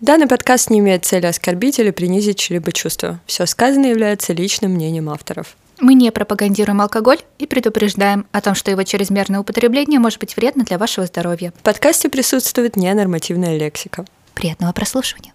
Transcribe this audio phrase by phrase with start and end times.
[0.00, 3.18] Данный подкаст не имеет цели оскорбить или принизить чьи-либо чувства.
[3.26, 5.56] Все сказанное является личным мнением авторов.
[5.80, 10.64] Мы не пропагандируем алкоголь и предупреждаем о том, что его чрезмерное употребление может быть вредно
[10.64, 11.52] для вашего здоровья.
[11.58, 14.04] В подкасте присутствует ненормативная лексика.
[14.34, 15.32] Приятного прослушивания.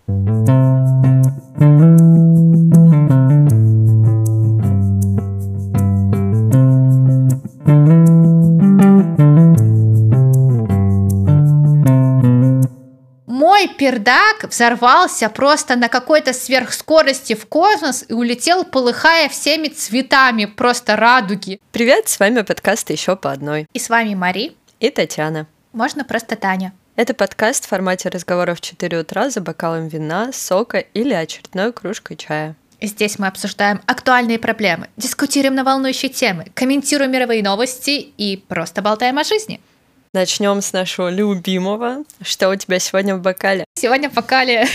[13.63, 20.97] Мой пердак взорвался просто на какой-то сверхскорости в космос и улетел, полыхая всеми цветами просто
[20.97, 21.61] радуги.
[21.71, 23.65] Привет, с вами подкаст «Еще по одной».
[23.71, 24.51] И с вами Мари.
[24.81, 25.47] И Татьяна.
[25.71, 26.73] Можно просто Таня.
[26.97, 32.17] Это подкаст в формате разговоров в 4 утра за бокалом вина, сока или очередной кружкой
[32.17, 32.57] чая.
[32.81, 39.19] Здесь мы обсуждаем актуальные проблемы, дискутируем на волнующие темы, комментируем мировые новости и просто болтаем
[39.19, 39.61] о жизни.
[40.13, 42.03] Начнем с нашего любимого.
[42.21, 43.65] Что у тебя сегодня в бокале?
[43.73, 44.67] Сегодня в бокале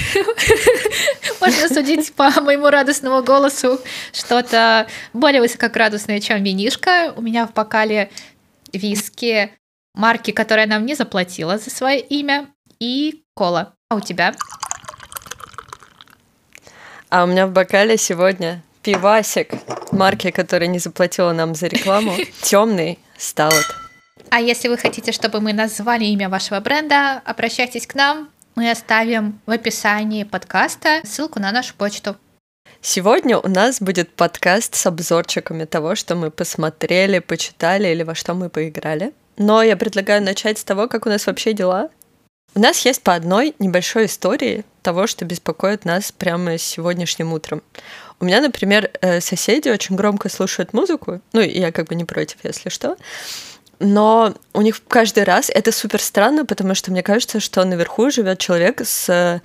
[1.40, 3.78] можно судить по моему радостному голосу
[4.12, 7.14] что-то более высокоградусное, чем винишка.
[7.16, 8.10] У меня в бокале
[8.72, 9.52] виски
[9.94, 12.48] марки, которая нам не заплатила за свое имя,
[12.80, 13.74] и кола.
[13.90, 14.34] А у тебя?
[17.10, 19.52] А у меня в бокале сегодня пивасик
[19.92, 22.16] марки, которая не заплатила нам за рекламу.
[22.42, 23.77] Темный стаут.
[24.30, 28.28] А если вы хотите, чтобы мы назвали имя вашего бренда, обращайтесь к нам.
[28.54, 32.16] Мы оставим в описании подкаста ссылку на нашу почту.
[32.80, 38.34] Сегодня у нас будет подкаст с обзорчиками того, что мы посмотрели, почитали или во что
[38.34, 39.12] мы поиграли.
[39.36, 41.90] Но я предлагаю начать с того, как у нас вообще дела.
[42.54, 47.62] У нас есть по одной небольшой истории того, что беспокоит нас прямо сегодняшним утром.
[48.20, 52.38] У меня, например, э, соседи очень громко слушают музыку, ну, я как бы не против,
[52.42, 52.96] если что,
[53.80, 58.38] но у них каждый раз это супер странно, потому что мне кажется, что наверху живет
[58.38, 59.40] человек с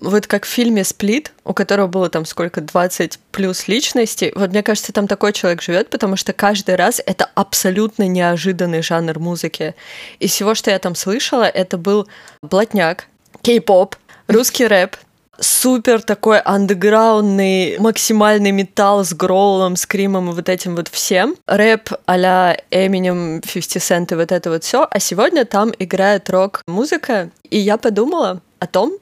[0.00, 4.62] вот как в фильме «Сплит», у которого было там сколько, 20 плюс личностей, вот мне
[4.62, 9.74] кажется, там такой человек живет, потому что каждый раз это абсолютно неожиданный жанр музыки.
[10.18, 12.08] Из всего, что я там слышала, это был
[12.42, 13.06] блатняк,
[13.42, 14.96] кей-поп, русский рэп,
[15.38, 21.36] супер такой андеграундный, максимальный металл с гроулом, скримом и вот этим вот всем.
[21.46, 24.86] Рэп а-ля Eminem, 50 Cent и вот это вот все.
[24.90, 27.30] А сегодня там играет рок-музыка.
[27.50, 28.92] И я подумала о том,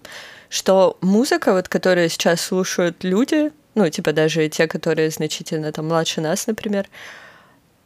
[0.49, 6.21] что музыка, вот, которую сейчас слушают люди, ну, типа даже те, которые значительно там младше
[6.21, 6.87] нас, например,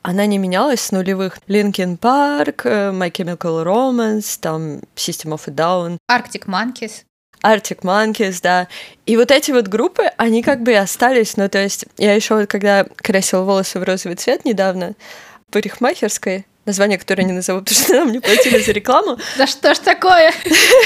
[0.02, 1.38] она не менялась с нулевых.
[1.48, 5.98] Linkin Park, э, My Chemical Romance, там System of a Down.
[6.10, 7.04] Arctic Monkeys.
[7.44, 8.68] Arctic Monkeys, да.
[9.06, 11.36] И вот эти вот группы, они как бы и остались.
[11.36, 14.94] Ну, то есть я еще вот когда красила волосы в розовый цвет недавно
[15.50, 19.18] парикмахерской, название которое не назову, потому что нам не платили за рекламу.
[19.38, 20.32] Да что ж такое?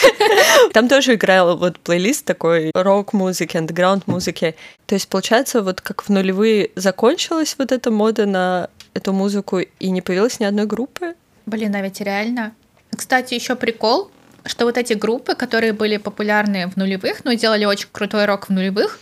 [0.73, 4.57] Там тоже играл вот плейлист такой рок-музыки, андеграунд-музыки.
[4.87, 9.91] То есть, получается, вот как в нулевые закончилась вот эта мода на эту музыку, и
[9.91, 11.15] не появилось ни одной группы.
[11.47, 12.53] Блин, а ведь реально.
[12.95, 14.11] Кстати, еще прикол,
[14.45, 18.53] что вот эти группы, которые были популярны в нулевых, но делали очень крутой рок в
[18.53, 18.99] нулевых,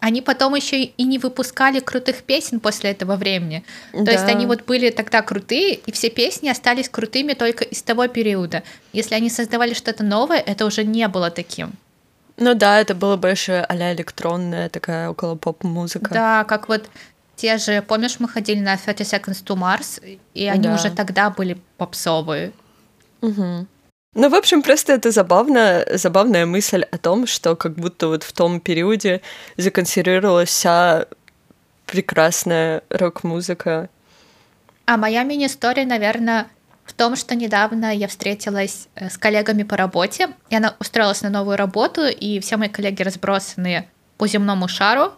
[0.00, 3.64] они потом еще и не выпускали крутых песен после этого времени.
[3.92, 4.04] Да.
[4.04, 8.06] То есть они вот были тогда крутые, и все песни остались крутыми только из того
[8.06, 8.62] периода.
[8.92, 11.72] Если они создавали что-то новое, это уже не было таким.
[12.36, 16.14] Ну да, это было больше а электронная такая около поп-музыка.
[16.14, 16.88] Да, как вот
[17.34, 20.74] те же, помнишь, мы ходили на 30 Seconds to Mars, и они да.
[20.74, 22.52] уже тогда были попсовые.
[23.20, 23.66] Угу.
[24.14, 28.32] Ну, в общем, просто это забавно, забавная мысль о том, что как будто вот в
[28.32, 29.20] том периоде
[29.56, 31.06] законсервировалась вся
[31.86, 33.88] прекрасная рок-музыка.
[34.86, 36.48] А моя мини-история, наверное,
[36.84, 41.28] в том, что недавно я встретилась э, с коллегами по работе, и она устроилась на
[41.28, 45.12] новую работу, и все мои коллеги разбросаны по земному шару,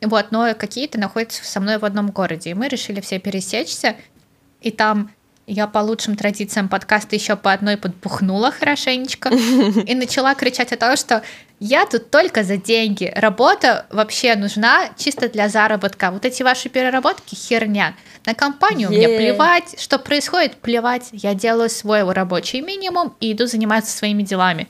[0.00, 3.96] вот, но какие-то находятся со мной в одном городе, и мы решили все пересечься,
[4.62, 5.10] и там
[5.50, 9.28] я по лучшим традициям подкаста еще по одной подбухнула хорошенечко
[9.86, 11.22] и начала кричать о том, что
[11.58, 13.12] я тут только за деньги.
[13.16, 16.12] Работа вообще нужна чисто для заработка.
[16.12, 17.96] Вот эти ваши переработки херня.
[18.26, 18.96] На компанию yeah.
[18.96, 21.08] мне плевать, что происходит, плевать.
[21.12, 24.68] Я делаю свой рабочий минимум и иду заниматься своими делами.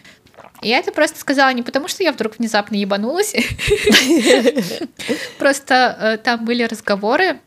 [0.62, 3.34] Я это просто сказала не потому, что я вдруг внезапно ебанулась.
[5.38, 7.40] Просто э, там были разговоры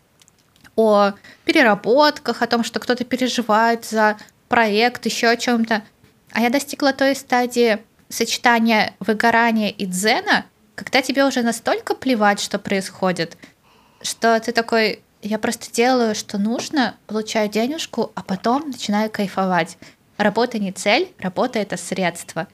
[0.75, 1.13] о
[1.45, 4.17] переработках, о том, что кто-то переживает за
[4.47, 5.83] проект, еще о чем-то.
[6.31, 7.79] А я достигла той стадии
[8.09, 13.37] сочетания выгорания и дзена, когда тебе уже настолько плевать, что происходит,
[14.01, 19.77] что ты такой, я просто делаю, что нужно, получаю денежку, а потом начинаю кайфовать.
[20.17, 22.47] Работа не цель, работа это средство.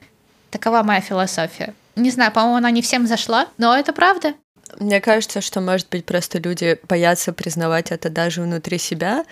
[0.50, 1.74] Такова моя философия.
[1.96, 4.34] Не знаю, по-моему, она не всем зашла, но это правда.
[4.78, 9.24] Мне кажется, что, может быть, просто люди боятся признавать это даже внутри себя,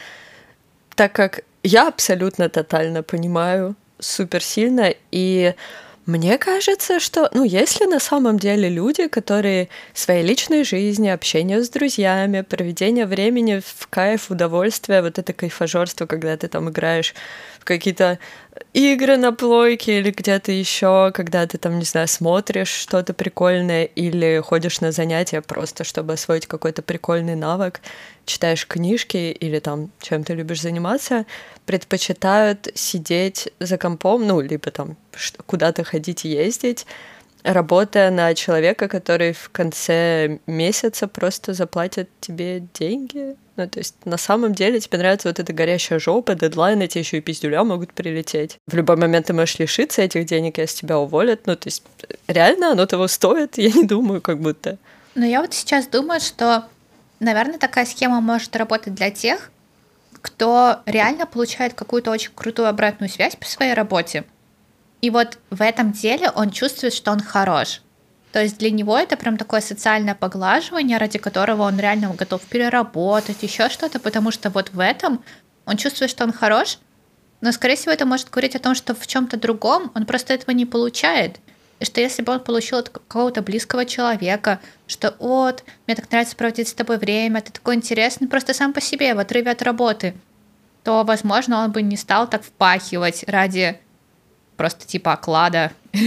[0.94, 5.54] так как я абсолютно тотально понимаю супер сильно, и
[6.08, 11.68] мне кажется, что, ну, если на самом деле люди, которые своей личной жизни, общение с
[11.68, 17.14] друзьями, проведение времени в кайф, удовольствие, вот это кайфажорство, когда ты там играешь
[17.68, 18.18] какие-то
[18.72, 24.40] игры на плойке или где-то еще, когда ты там, не знаю, смотришь что-то прикольное или
[24.40, 27.80] ходишь на занятия просто, чтобы освоить какой-то прикольный навык,
[28.24, 31.26] читаешь книжки или там чем ты любишь заниматься,
[31.66, 34.96] предпочитают сидеть за компом, ну, либо там
[35.46, 36.86] куда-то ходить и ездить,
[37.42, 43.36] работая на человека, который в конце месяца просто заплатит тебе деньги.
[43.58, 47.18] Ну, то есть на самом деле тебе нравится вот эта горящая жопа, дедлайны, тебе еще
[47.18, 48.56] и пиздюля могут прилететь.
[48.68, 51.46] В любой момент ты можешь лишиться этих денег, если тебя уволят.
[51.46, 51.82] Ну, то есть
[52.28, 54.78] реально оно того стоит, я не думаю, как будто.
[55.16, 56.68] Но я вот сейчас думаю, что,
[57.18, 59.50] наверное, такая схема может работать для тех,
[60.22, 64.22] кто реально получает какую-то очень крутую обратную связь по своей работе.
[65.00, 67.82] И вот в этом деле он чувствует, что он хорош.
[68.38, 73.42] То есть для него это прям такое социальное поглаживание, ради которого он реально готов переработать,
[73.42, 75.24] еще что-то, потому что вот в этом
[75.66, 76.78] он чувствует, что он хорош,
[77.40, 80.52] но, скорее всего, это может говорить о том, что в чем-то другом он просто этого
[80.52, 81.40] не получает.
[81.80, 86.36] И что если бы он получил от какого-то близкого человека, что вот, мне так нравится
[86.36, 90.14] проводить с тобой время, ты такой интересный просто сам по себе, в отрыве от работы,
[90.84, 93.80] то, возможно, он бы не стал так впахивать ради
[94.58, 95.72] просто типа оклада,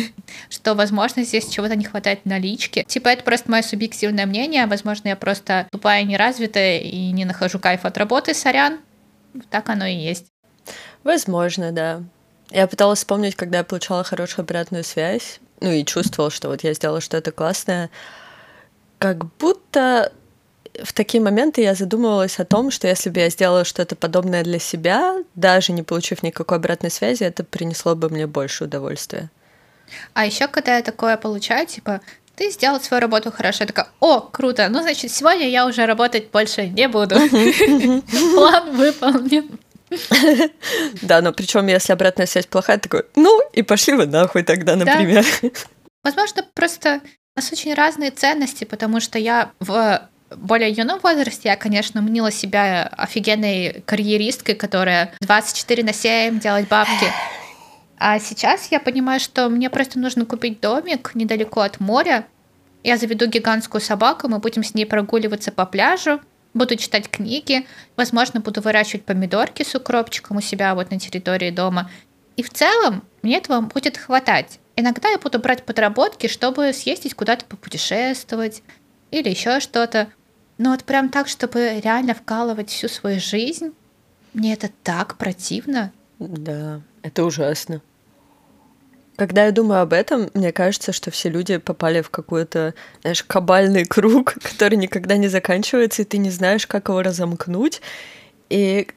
[0.49, 2.83] что, возможно, здесь чего-то не хватает налички.
[2.87, 7.85] Типа, это просто мое субъективное мнение, возможно, я просто тупая неразвитая и не нахожу кайф
[7.85, 8.79] от работы, сорян.
[9.49, 10.27] Так оно и есть.
[11.03, 12.03] Возможно, да.
[12.51, 16.73] Я пыталась вспомнить, когда я получала хорошую обратную связь, ну и чувствовала, что вот я
[16.73, 17.89] сделала что-то классное,
[18.99, 20.11] как будто
[20.83, 24.59] в такие моменты я задумывалась о том, что если бы я сделала что-то подобное для
[24.59, 29.29] себя, даже не получив никакой обратной связи, это принесло бы мне больше удовольствия.
[30.13, 32.01] А еще, когда я такое получаю, типа,
[32.35, 36.31] ты сделал свою работу хорошо, я такая, о, круто, ну, значит, сегодня я уже работать
[36.31, 37.15] больше не буду.
[38.35, 39.59] План выполнен.
[41.01, 45.25] Да, но причем, если обратная связь плохая, такой, ну, и пошли вы нахуй тогда, например.
[46.01, 47.01] Возможно, просто
[47.35, 52.31] у нас очень разные ценности, потому что я в более юном возрасте я, конечно, мнила
[52.31, 57.07] себя офигенной карьеристкой, которая 24 на 7 делает бабки.
[57.97, 62.25] А сейчас я понимаю, что мне просто нужно купить домик недалеко от моря.
[62.83, 66.19] Я заведу гигантскую собаку, мы будем с ней прогуливаться по пляжу,
[66.53, 71.91] буду читать книги, возможно, буду выращивать помидорки с укропчиком у себя вот на территории дома.
[72.37, 74.59] И в целом мне этого будет хватать.
[74.75, 78.63] Иногда я буду брать подработки, чтобы съездить куда-то попутешествовать
[79.11, 80.07] или еще что-то.
[80.61, 83.71] Но вот прям так, чтобы реально вкалывать всю свою жизнь,
[84.33, 85.91] мне это так противно.
[86.19, 87.81] Да, это ужасно.
[89.15, 93.85] Когда я думаю об этом, мне кажется, что все люди попали в какой-то, знаешь, кабальный
[93.85, 97.81] круг, который никогда не заканчивается, и ты не знаешь, как его разомкнуть.
[98.51, 98.87] И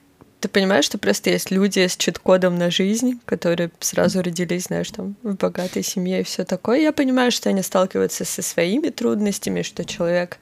[0.41, 5.17] ты понимаешь, что просто есть люди с чит-кодом на жизнь, которые сразу родились, знаешь, там,
[5.23, 6.81] в богатой семье и все такое.
[6.81, 10.37] Я понимаю, что они сталкиваются со своими трудностями, что человек,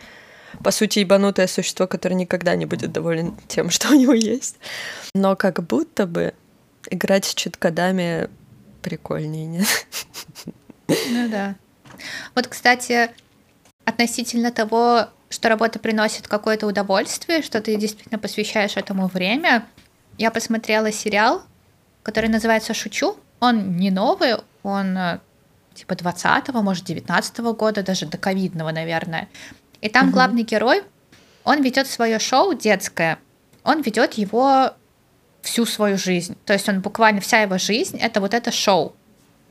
[0.62, 4.56] по сути, ебанутое существо, которое никогда не будет доволен тем, что у него есть.
[5.14, 6.34] Но как будто бы
[6.90, 8.28] играть с чит-кодами
[8.82, 9.86] прикольнее, нет?
[10.88, 11.54] Ну да.
[12.34, 13.10] Вот, кстати,
[13.84, 19.66] относительно того, что работа приносит какое-то удовольствие, что ты действительно посвящаешь этому время,
[20.18, 21.42] я посмотрела сериал,
[22.02, 23.16] который называется «Шучу».
[23.40, 25.20] Он не новый, он э,
[25.74, 29.28] типа 20-го, может, 19-го года, даже до ковидного, наверное.
[29.82, 30.14] И там угу.
[30.14, 30.82] главный герой,
[31.44, 33.18] он ведет свое шоу детское,
[33.64, 34.70] он ведет его
[35.42, 36.36] всю свою жизнь.
[36.46, 38.94] То есть он буквально вся его жизнь это вот это шоу.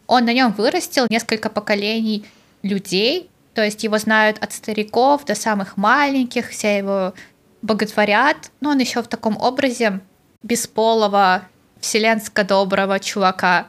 [0.07, 2.25] Он на нем вырастил несколько поколений
[2.63, 7.13] людей, то есть его знают от стариков до самых маленьких, все его
[7.61, 9.99] боготворят, но он еще в таком образе
[10.43, 11.43] бесполого,
[11.79, 13.67] вселенско доброго чувака.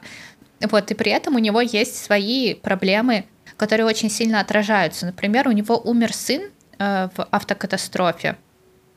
[0.61, 3.25] Вот, и при этом у него есть свои проблемы,
[3.57, 5.05] которые очень сильно отражаются.
[5.05, 8.37] Например, у него умер сын э, в автокатастрофе.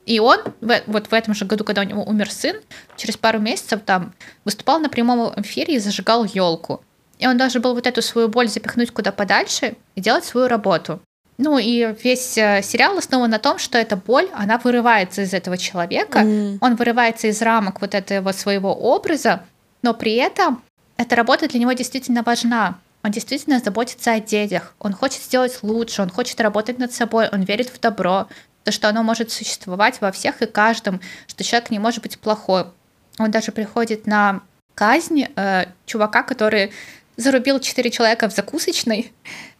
[0.06, 2.56] И он в, вот в этом же году, когда у него умер сын,
[2.96, 4.14] через пару месяцев там
[4.44, 6.82] выступал на прямом эфире и зажигал елку.
[7.18, 11.00] И он должен был вот эту свою боль запихнуть куда подальше и делать свою работу.
[11.38, 15.58] Ну и весь э, сериал основан на том, что эта боль, она вырывается из этого
[15.58, 16.58] человека, mm.
[16.60, 19.42] он вырывается из рамок вот этого своего образа,
[19.82, 20.62] но при этом
[20.96, 22.78] эта работа для него действительно важна.
[23.06, 27.42] Он действительно заботится о детях, он хочет сделать лучше, он хочет работать над собой, он
[27.42, 28.26] верит в добро,
[28.64, 32.64] то, что оно может существовать во всех и каждом, что человек не может быть плохой.
[33.20, 34.40] Он даже приходит на
[34.74, 36.72] казнь э, чувака, который
[37.16, 39.12] зарубил четыре человека в закусочной,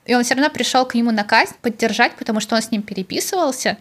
[0.07, 2.83] и он все равно пришел к нему на казнь поддержать, потому что он с ним
[2.83, 3.79] переписывался.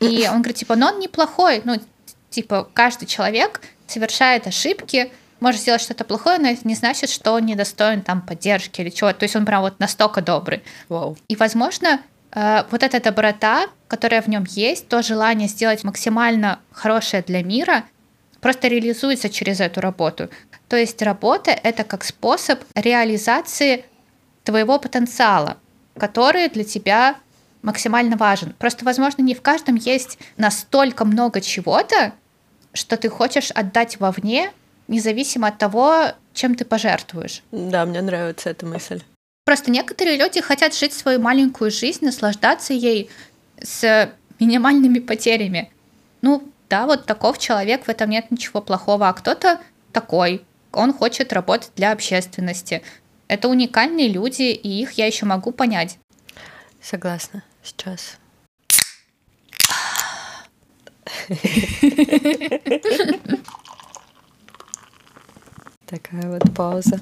[0.00, 1.60] И он говорит, типа, но он неплохой.
[1.66, 1.78] Ну,
[2.30, 5.12] типа, каждый человек совершает ошибки,
[5.44, 9.12] может сделать что-то плохое, но это не значит, что он недостоин там поддержки или чего.
[9.12, 10.62] То есть он прям вот настолько добрый.
[10.88, 11.18] Вау.
[11.28, 12.00] И, возможно,
[12.32, 17.84] э, вот эта доброта, которая в нем есть, то желание сделать максимально хорошее для мира,
[18.40, 20.30] просто реализуется через эту работу.
[20.68, 23.84] То есть работа— это как способ реализации
[24.44, 25.58] твоего потенциала,
[25.98, 27.16] который для тебя
[27.60, 28.54] максимально важен.
[28.58, 32.12] Просто, возможно, не в каждом есть настолько много чего-то,
[32.72, 34.50] что ты хочешь отдать вовне,
[34.88, 37.42] независимо от того, чем ты пожертвуешь.
[37.52, 39.02] Да, мне нравится эта мысль.
[39.44, 43.10] Просто некоторые люди хотят жить свою маленькую жизнь, наслаждаться ей
[43.62, 44.10] с
[44.40, 45.70] минимальными потерями.
[46.22, 49.60] Ну, да, вот таков человек, в этом нет ничего плохого, а кто-то
[49.92, 52.82] такой, он хочет работать для общественности.
[53.28, 55.98] Это уникальные люди, и их я еще могу понять.
[56.80, 57.42] Согласна.
[57.62, 58.18] Сейчас.
[65.86, 67.00] Такая вот пауза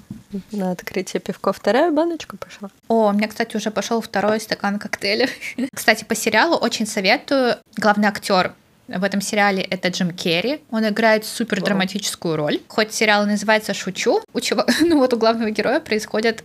[0.51, 1.53] на открытие пивко.
[1.53, 2.71] Вторая баночка пошла.
[2.89, 5.29] О, у меня, кстати, уже пошел второй стакан коктейля.
[5.75, 7.57] Кстати, по сериалу очень советую.
[7.77, 8.55] Главный актер
[8.89, 10.62] в этом сериале это Джим Керри.
[10.71, 12.61] Он играет супер драматическую роль.
[12.69, 16.45] Хоть сериал называется «Шучу», у чего, ну вот у главного героя происходят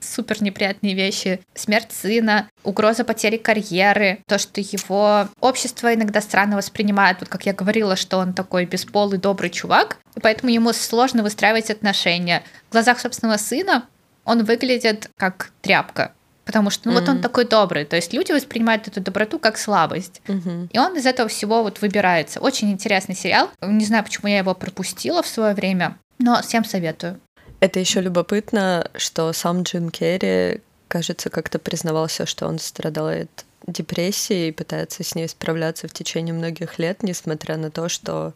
[0.00, 1.40] супер неприятные вещи.
[1.54, 7.52] Смерть сына, угроза потери карьеры, то, что его общество иногда странно воспринимает, вот как я
[7.52, 12.42] говорила, что он такой бесполый, добрый чувак, и поэтому ему сложно выстраивать отношения.
[12.68, 13.84] В глазах собственного сына
[14.24, 16.12] он выглядит как тряпка,
[16.44, 17.00] потому что ну, mm-hmm.
[17.00, 17.84] вот он такой добрый.
[17.84, 20.20] То есть люди воспринимают эту доброту как слабость.
[20.26, 20.68] Mm-hmm.
[20.72, 22.40] И он из этого всего вот выбирается.
[22.40, 23.50] Очень интересный сериал.
[23.62, 27.20] Не знаю, почему я его пропустила в свое время, но всем советую.
[27.60, 34.52] Это еще любопытно, что сам Джим Керри, кажется, как-то признавался, что он страдает депрессией и
[34.52, 38.32] пытается с ней справляться в течение многих лет, несмотря на то, что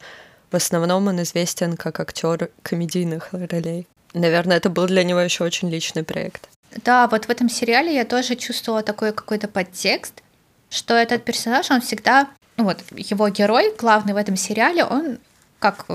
[0.50, 3.86] в основном он известен как актер комедийных ролей.
[4.12, 6.48] Наверное, это был для него еще очень личный проект.
[6.84, 10.22] Да, вот в этом сериале я тоже чувствовала такой какой-то подтекст,
[10.68, 15.18] что этот персонаж, он всегда, ну вот, его герой, главный в этом сериале, он,
[15.58, 15.86] как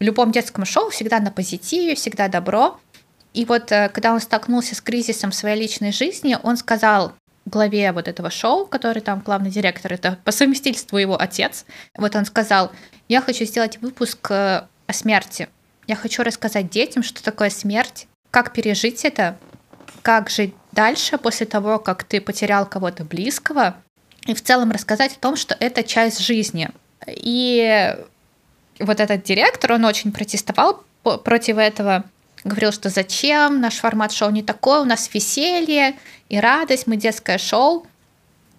[0.00, 2.80] в любом детском шоу, всегда на позитиве, всегда добро.
[3.34, 7.12] И вот э, когда он столкнулся с кризисом своей личной жизни, он сказал
[7.44, 11.64] главе вот этого шоу, который там главный директор, это по совместительству его отец,
[11.96, 12.70] вот он сказал,
[13.08, 15.48] я хочу сделать выпуск э, о смерти.
[15.86, 19.36] Я хочу рассказать детям, что такое смерть, как пережить это,
[20.02, 23.76] как жить дальше после того, как ты потерял кого-то близкого,
[24.26, 26.70] и в целом рассказать о том, что это часть жизни.
[27.06, 27.96] И
[28.80, 32.04] вот этот директор, он очень протестовал против этого,
[32.44, 35.96] говорил, что зачем, наш формат шоу не такой, у нас веселье
[36.28, 37.86] и радость, мы детское шоу.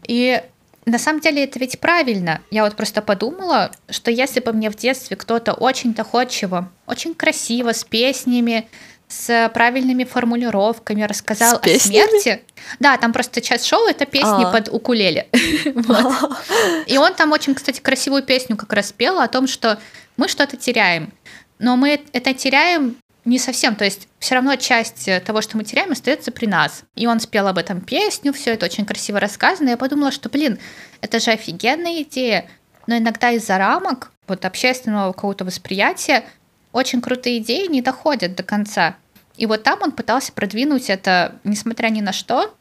[0.07, 0.41] И
[0.85, 2.41] на самом деле это ведь правильно.
[2.49, 7.73] Я вот просто подумала, что если бы мне в детстве кто-то очень доходчиво, очень красиво,
[7.73, 8.67] с песнями,
[9.07, 12.41] с правильными формулировками, рассказал о смерти.
[12.79, 14.51] Да, там просто часть шоу это песни А-а-а.
[14.51, 15.27] под укулеле.
[16.87, 19.79] И он там очень, кстати, красивую песню как раз пел о том, что
[20.21, 21.11] мы что-то теряем.
[21.57, 25.91] Но мы это теряем не совсем, то есть все равно часть того, что мы теряем,
[25.91, 26.83] остается при нас.
[26.95, 29.69] И он спел об этом песню, все это очень красиво рассказано.
[29.69, 30.59] Я подумала, что, блин,
[31.01, 32.47] это же офигенная идея.
[32.85, 36.23] Но иногда из-за рамок вот общественного какого-то восприятия
[36.71, 38.97] очень крутые идеи не доходят до конца.
[39.37, 42.53] И вот там он пытался продвинуть это, несмотря ни на что.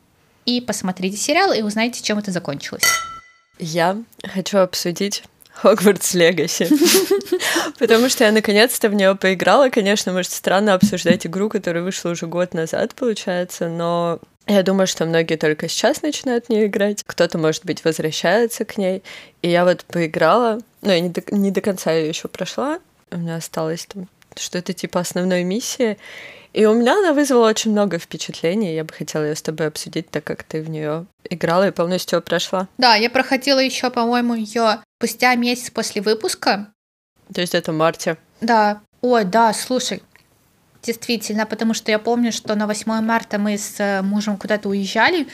[0.46, 2.86] И посмотрите сериал, и узнаете, чем это закончилось.
[3.58, 5.24] Я хочу обсудить
[5.62, 6.68] Хогвартс Легаси.
[7.78, 9.68] Потому что я наконец-то в нее поиграла.
[9.68, 15.04] Конечно, может, странно обсуждать игру, которая вышла уже год назад, получается, но я думаю, что
[15.04, 17.02] многие только сейчас начинают в нее играть.
[17.06, 19.02] Кто-то, может быть, возвращается к ней.
[19.42, 22.80] И я вот поиграла, но я не до, не до конца ее еще прошла.
[23.10, 25.98] У меня осталось там что-то типа основной миссии.
[26.54, 28.74] И у меня она вызвала очень много впечатлений.
[28.74, 32.22] Я бы хотела ее с тобой обсудить, так как ты в нее играла и полностью
[32.22, 32.66] прошла.
[32.78, 36.74] Да, я проходила еще, по-моему, ее спустя месяц после выпуска.
[37.32, 38.18] То есть это в марте?
[38.42, 38.82] Да.
[39.00, 40.02] Ой, да, слушай,
[40.82, 45.26] действительно, потому что я помню, что на 8 марта мы с э, мужем куда-то уезжали,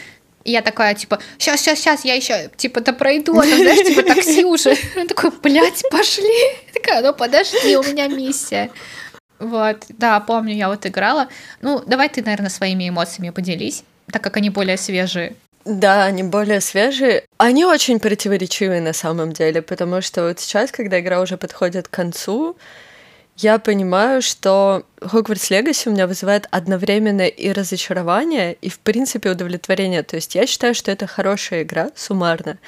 [0.44, 3.84] и я такая, типа, сейчас, сейчас, сейчас, я еще, типа, то пройду, а там, знаешь,
[3.84, 4.76] типа, такси уже.
[4.96, 6.24] Он такой, блядь, пошли.
[6.68, 8.70] Я такая, ну подожди, у меня миссия.
[9.40, 11.26] Вот, да, помню, я вот играла.
[11.60, 13.82] Ну, давай ты, наверное, своими эмоциями поделись,
[14.12, 15.34] так как они более свежие.
[15.66, 17.24] Да, они более свежие.
[17.38, 21.90] Они очень противоречивые на самом деле, потому что вот сейчас, когда игра уже подходит к
[21.90, 22.56] концу,
[23.36, 30.04] я понимаю, что Hogwarts Legacy у меня вызывает одновременно и разочарование, и, в принципе, удовлетворение.
[30.04, 32.58] То есть я считаю, что это хорошая игра, суммарно.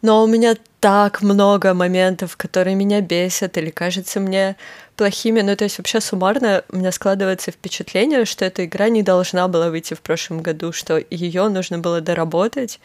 [0.00, 4.54] Но у меня так много моментов, которые меня бесят или кажутся мне
[4.96, 5.42] плохими.
[5.42, 9.70] Ну, то есть вообще суммарно у меня складывается впечатление, что эта игра не должна была
[9.70, 12.80] выйти в прошлом году, что ее нужно было доработать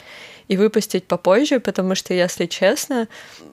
[0.48, 3.08] и выпустить попозже, потому что, если честно,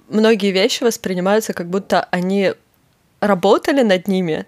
[0.09, 2.53] многие вещи воспринимаются как будто они
[3.21, 4.47] работали над ними,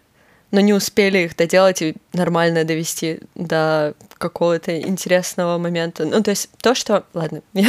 [0.50, 6.04] но не успели их доделать и нормально довести до какого-то интересного момента.
[6.04, 7.04] Ну, то есть то, что...
[7.14, 7.68] Ладно, я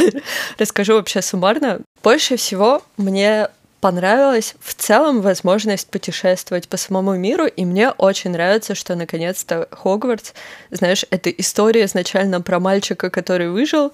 [0.58, 1.80] расскажу вообще суммарно.
[2.02, 3.48] Больше всего мне
[3.82, 10.34] понравилась в целом возможность путешествовать по самому миру, и мне очень нравится, что наконец-то Хогвартс,
[10.70, 13.92] знаешь, эта история изначально про мальчика, который выжил,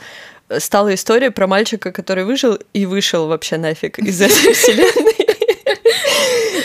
[0.59, 5.27] стала история про мальчика, который выжил и вышел вообще нафиг из этой вселенной.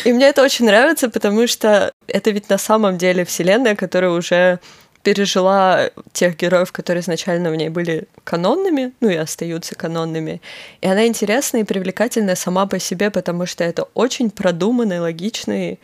[0.04, 4.60] И мне это очень нравится, потому что это ведь на самом деле вселенная, которая уже
[5.04, 10.42] пережила тех героев, которые изначально в ней были канонными, ну и остаются канонными.
[10.82, 15.80] И она интересная и привлекательная сама по себе, потому что это очень продуманный, логичный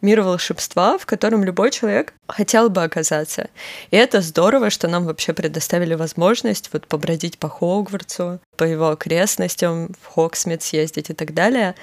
[0.00, 3.48] мир волшебства, в котором любой человек хотел бы оказаться.
[3.90, 9.94] И это здорово, что нам вообще предоставили возможность вот побродить по Хогвартсу, по его окрестностям,
[10.00, 11.74] в Хоксмит съездить и так далее.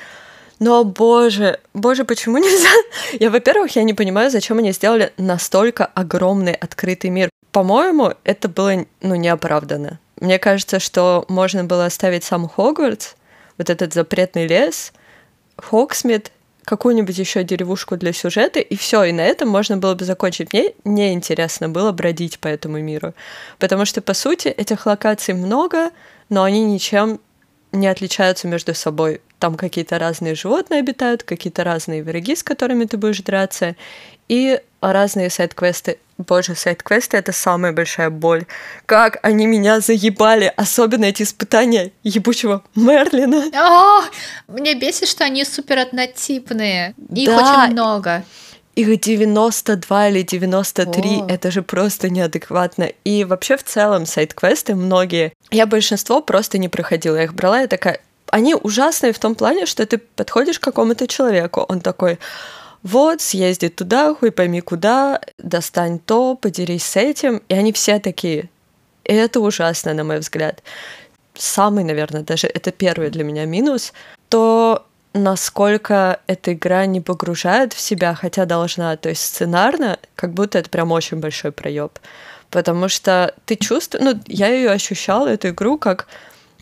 [0.59, 2.69] Но, боже, боже, почему нельзя?
[3.19, 7.29] Я, во-первых, я не понимаю, зачем они сделали настолько огромный открытый мир.
[7.51, 9.99] По-моему, это было, ну, неоправданно.
[10.19, 13.15] Мне кажется, что можно было оставить сам Хогвартс,
[13.57, 14.91] вот этот запретный лес,
[15.57, 16.31] Хоксмит,
[16.65, 20.53] какую-нибудь еще деревушку для сюжета, и все, и на этом можно было бы закончить.
[20.53, 23.13] Мне неинтересно было бродить по этому миру,
[23.57, 25.89] потому что, по сути, этих локаций много,
[26.29, 27.19] но они ничем
[27.71, 29.21] не отличаются между собой.
[29.39, 33.75] Там какие-то разные животные обитают, какие-то разные враги, с которыми ты будешь драться,
[34.27, 35.97] и разные сайт-квесты.
[36.17, 38.45] Боже, сайт-квесты— это самая большая боль.
[38.85, 43.45] Как они меня заебали, особенно эти испытания ебучего Мерлина.
[43.53, 44.03] О,
[44.47, 46.93] мне бесит, что они супер однотипные.
[47.09, 47.37] Их да.
[47.37, 48.23] очень много.
[48.75, 51.27] Их 92 или 93, О.
[51.27, 52.91] это же просто неадекватно.
[53.03, 57.67] И вообще в целом сайт-квесты многие, я большинство просто не проходила, я их брала, я
[57.67, 57.99] такая,
[58.31, 62.19] они ужасные в том плане, что ты подходишь к какому-то человеку, он такой,
[62.83, 68.49] вот, съезди туда, хуй пойми куда, достань то, поделись с этим, и они все такие.
[69.03, 70.63] И это ужасно, на мой взгляд.
[71.35, 73.93] Самый, наверное, даже это первый для меня минус,
[74.29, 80.59] то насколько эта игра не погружает в себя, хотя должна, то есть сценарно, как будто
[80.59, 81.99] это прям очень большой проеб.
[82.49, 86.07] Потому что ты чувствуешь, ну, я ее ощущала, эту игру, как,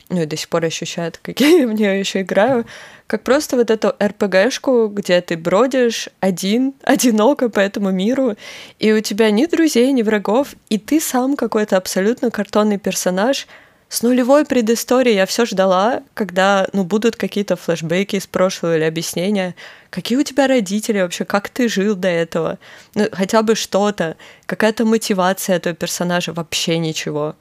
[0.09, 2.65] ну и до сих пор ощущаю, как я в нее еще играю,
[3.07, 8.35] как просто вот эту РПГшку, где ты бродишь один, одиноко по этому миру,
[8.79, 13.47] и у тебя ни друзей, ни врагов, и ты сам какой-то абсолютно картонный персонаж—
[13.89, 15.15] с нулевой предысторией.
[15.15, 19.55] Я все ждала, когда ну, будут какие-то флешбеки из прошлого или объяснения,
[19.89, 22.59] какие у тебя родители вообще, как ты жил до этого,
[22.95, 27.35] ну, хотя бы что-то, какая-то мотивация этого персонажа, вообще ничего.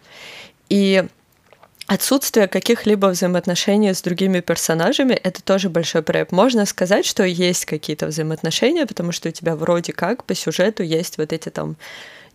[0.68, 1.04] И
[1.86, 6.32] отсутствие каких-либо взаимоотношений с другими персонажами— это тоже большой проект.
[6.32, 11.18] Можно сказать, что есть какие-то взаимоотношения, потому что у тебя вроде как по сюжету есть
[11.18, 11.76] вот эти там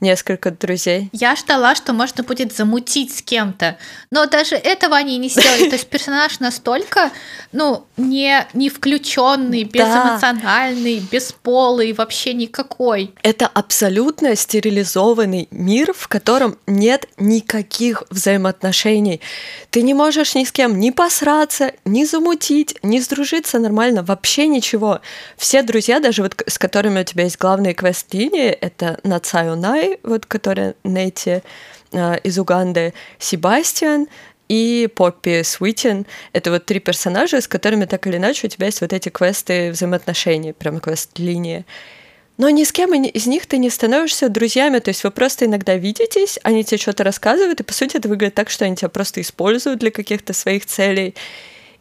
[0.01, 1.09] несколько друзей.
[1.13, 3.77] Я ждала, что можно будет замутить с кем-то,
[4.11, 5.69] но даже этого они не сделали.
[5.69, 7.11] То есть персонаж настолько,
[7.51, 13.13] ну, не, не включенный, безэмоциональный, бесполый, вообще никакой.
[13.21, 19.21] Это абсолютно стерилизованный мир, в котором нет никаких взаимоотношений.
[19.69, 25.01] Ты не можешь ни с кем ни посраться, ни замутить, ни сдружиться нормально, вообще ничего.
[25.37, 28.99] Все друзья, даже вот с которыми у тебя есть главные квест-линии, это
[29.91, 31.41] Нацаюнай, вот которая Нетти
[31.91, 34.07] э, из Уганды, Себастьян
[34.47, 36.05] и Поппи Свитин.
[36.33, 39.71] Это вот три персонажа, с которыми так или иначе у тебя есть вот эти квесты
[39.71, 41.65] взаимоотношений, прям квест-линии.
[42.37, 45.75] Но ни с кем из них ты не становишься друзьями, то есть вы просто иногда
[45.75, 49.21] видитесь, они тебе что-то рассказывают, и по сути это выглядит так, что они тебя просто
[49.21, 51.13] используют для каких-то своих целей.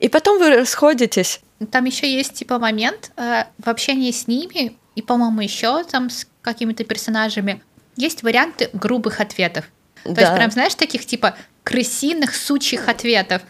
[0.01, 1.41] И потом вы расходитесь.
[1.71, 6.27] Там еще есть типа момент э, в общении с ними, и, по-моему, еще там с
[6.43, 7.63] какими-то персонажами
[7.97, 9.65] есть варианты грубых ответов.
[10.05, 10.23] То да.
[10.23, 13.43] есть прям, знаешь, таких типа крысиных, сучьих ответов.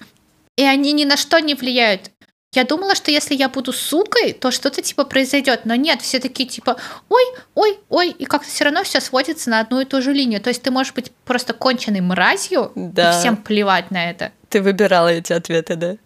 [0.56, 2.10] И они ни на что не влияют.
[2.52, 5.60] Я думала, что если я буду сукой, то что-то типа произойдет.
[5.64, 6.76] Но нет, все такие типа,
[7.08, 7.22] ой,
[7.54, 10.40] ой, ой, и как-то все равно все сводится на одну и ту же линию.
[10.40, 13.10] То есть ты можешь быть просто конченной мразью, Да.
[13.10, 14.32] и всем плевать на это.
[14.48, 15.96] Ты выбирала эти ответы, да?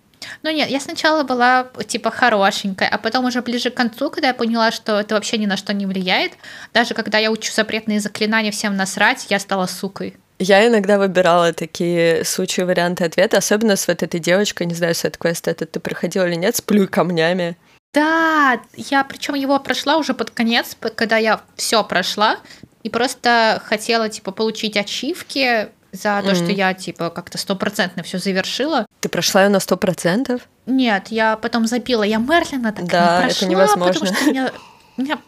[0.43, 4.35] Ну нет, я сначала была типа хорошенькая, а потом уже ближе к концу, когда я
[4.35, 6.33] поняла, что это вообще ни на что не влияет,
[6.73, 10.17] даже когда я учу запретные заклинания всем насрать, я стала сукой.
[10.39, 15.17] Я иногда выбирала такие случаи, варианты ответа, особенно с вот этой девочкой, не знаю, сет
[15.17, 17.57] квест этот ты проходила или нет, с плюй камнями.
[17.95, 22.39] Да, я причем его прошла уже под конец, когда я все прошла
[22.83, 26.55] и просто хотела типа получить ачивки за то, что Мгм.
[26.55, 28.87] я типа как-то стопроцентно все завершила.
[29.01, 30.43] Ты прошла ее на сто процентов?
[30.67, 33.93] Нет, я потом запила, я Мерлина так Да, не это прошла, невозможно.
[33.95, 34.51] потому что мне,
[34.97, 35.19] мне-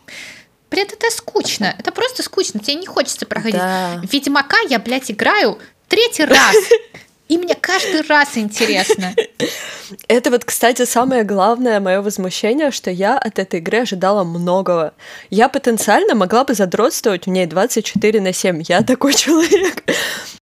[0.71, 3.57] Блин, это скучно, это просто скучно, тебе не хочется проходить.
[3.61, 4.01] Да.
[4.11, 6.57] Ведьмака я, блядь, играю третий раз,
[7.29, 9.15] и мне каждый раз интересно.
[10.09, 14.95] Это вот, кстати, самое главное мое возмущение, что я от этой игры ожидала многого.
[15.31, 18.63] Я потенциально могла бы задротствовать в ней 24 на 7.
[18.69, 19.85] Я такой человек.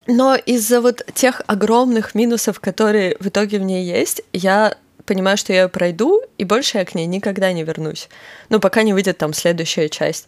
[0.07, 5.53] Но из-за вот тех огромных минусов, которые в итоге в ней есть, я понимаю, что
[5.53, 8.09] я ее пройду, и больше я к ней никогда не вернусь.
[8.49, 10.27] Ну, пока не выйдет там следующая часть.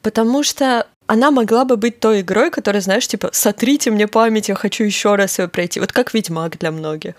[0.00, 4.54] Потому что она могла бы быть той игрой, которая, знаешь, типа, сотрите мне память, я
[4.54, 5.78] хочу еще раз ее пройти.
[5.78, 7.16] Вот как Ведьмак для многих.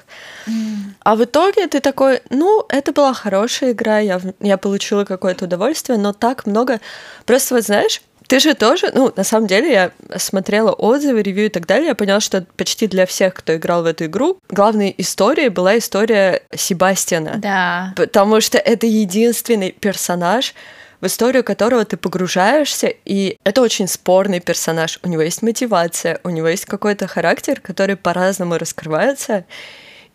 [1.03, 5.99] А в итоге ты такой, ну, это была хорошая игра, я, я получила какое-то удовольствие,
[5.99, 6.79] но так много...
[7.25, 11.49] Просто вот знаешь, ты же тоже, ну, на самом деле, я смотрела отзывы, ревью и
[11.49, 15.49] так далее, я поняла, что почти для всех, кто играл в эту игру, главной историей
[15.49, 17.35] была история Себастьяна.
[17.37, 17.93] Да.
[17.95, 20.55] Потому что это единственный персонаж,
[21.03, 24.99] в историю которого ты погружаешься, и это очень спорный персонаж.
[25.03, 29.43] У него есть мотивация, у него есть какой-то характер, который по-разному раскрывается.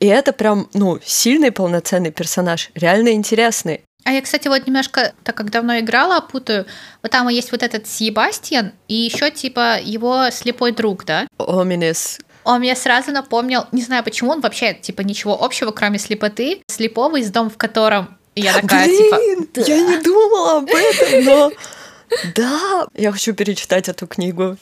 [0.00, 3.82] И это прям, ну, сильный полноценный персонаж, реально интересный.
[4.04, 6.64] А я, кстати, вот немножко, так как давно играла, путаю.
[7.02, 11.26] Вот там есть вот этот Себастьян и еще типа его слепой друг, да?
[11.36, 12.18] Оминис.
[12.44, 17.18] Он мне сразу напомнил, не знаю почему, он вообще типа ничего общего, кроме слепоты, слепого
[17.18, 19.16] из дома, в котором и я такая типа.
[19.16, 21.52] Блин, я не думала об этом, но...
[22.34, 24.56] Да, я хочу перечитать эту книгу.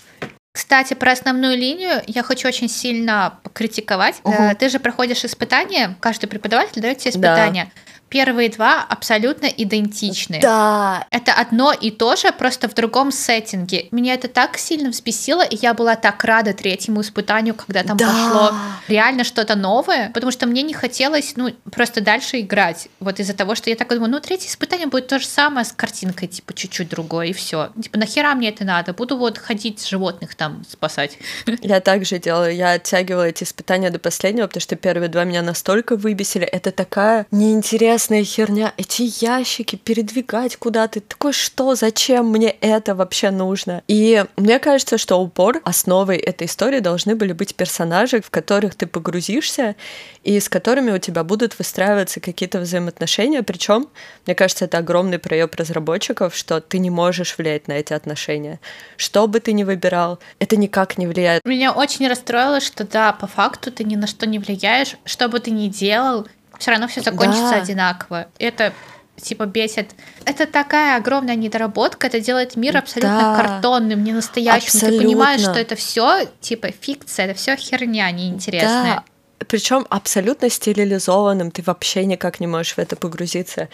[0.52, 4.16] Кстати, про основную линию я хочу очень сильно покритиковать.
[4.24, 4.32] Угу.
[4.32, 7.70] Э, Ты же проходишь испытания, каждый преподаватель дает тебе испытания.
[8.08, 10.38] Первые два абсолютно идентичны.
[10.40, 13.88] Да, Это одно и то же, просто в другом сеттинге.
[13.90, 18.06] Меня это так сильно взбесило, и я была так рада третьему испытанию, когда там Да.
[18.06, 18.52] пошло
[18.86, 22.88] реально что-то новое, потому что мне не хотелось, ну, просто дальше играть.
[23.00, 25.72] Вот из-за того, что я так думаю, ну, третье испытание будет то же самое с
[25.72, 27.70] картинкой, типа, чуть-чуть другое, и все.
[27.82, 28.92] Типа, нахера мне это надо?
[28.94, 31.18] Буду вот ходить животных там спасать.
[31.60, 35.96] Я также делала, я оттягивала эти испытания до последнего, потому что первые два меня настолько
[35.96, 36.44] выбесили.
[36.46, 38.72] Это такая неинтересная херня.
[38.76, 41.00] Эти ящики передвигать куда-то.
[41.00, 43.82] Такой, что, зачем мне это вообще нужно?
[43.88, 48.86] И мне кажется, что упор, основой этой истории должны были быть персонажи, в которых ты
[48.86, 49.76] погрузишься,
[50.22, 53.42] и с которыми у тебя будут выстраиваться какие-то взаимоотношения.
[53.42, 53.88] Причем,
[54.26, 58.60] мне кажется, это огромный проеб разработчиков, что ты не можешь влиять на эти отношения.
[58.96, 61.44] Что бы ты ни выбирал, это никак не влияет.
[61.44, 65.40] Меня очень расстроило, что да, по факту ты ни на что не влияешь, что бы
[65.40, 66.26] ты ни делал,
[66.58, 67.56] все равно все закончится Да.
[67.62, 68.26] одинаково.
[68.38, 68.72] Это
[69.16, 69.90] типа бесит.
[70.24, 73.36] Это такая огромная недоработка, это делает мир абсолютно Да.
[73.36, 74.70] картонным, не настоящим.
[74.70, 75.02] Ты Абсолютно.
[75.06, 79.02] понимаешь, что это все типа фикция, это все херня неинтересная.
[79.38, 83.68] Да, причем абсолютно стерилизованным, ты вообще никак не можешь в это погрузиться.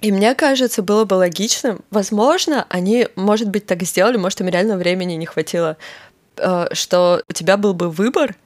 [0.00, 4.76] И мне кажется, было бы логичным, возможно, они, может быть, так сделали, может, им реально
[4.76, 5.76] времени не хватило,
[6.36, 8.36] э, что у тебя был бы выбор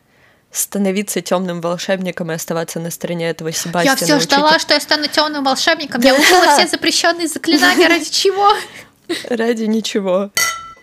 [0.53, 3.97] становиться темным волшебником и оставаться на стороне этого Себастьяна.
[3.99, 6.01] Я все ждала, что я стану темным волшебником.
[6.03, 6.21] Я Да.
[6.21, 8.53] учила все запрещенные заклинания ради чего?
[9.29, 10.31] Ради ничего.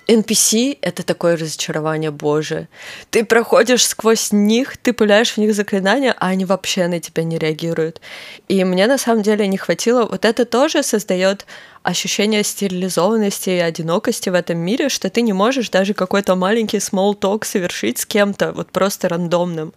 [0.10, 2.68] NPC— это такое разочарование, боже.
[3.12, 7.38] Ты проходишь сквозь них, ты пуляешь в них заклинания, а они вообще на тебя не
[7.38, 8.02] реагируют.
[8.48, 10.06] И мне на самом деле не хватило.
[10.06, 11.46] Вот это тоже создает
[11.84, 17.16] ощущение стерилизованности и одинокости в этом мире, что ты не можешь даже какой-то маленький small
[17.16, 19.74] talk совершить с кем-то, вот просто рандомным.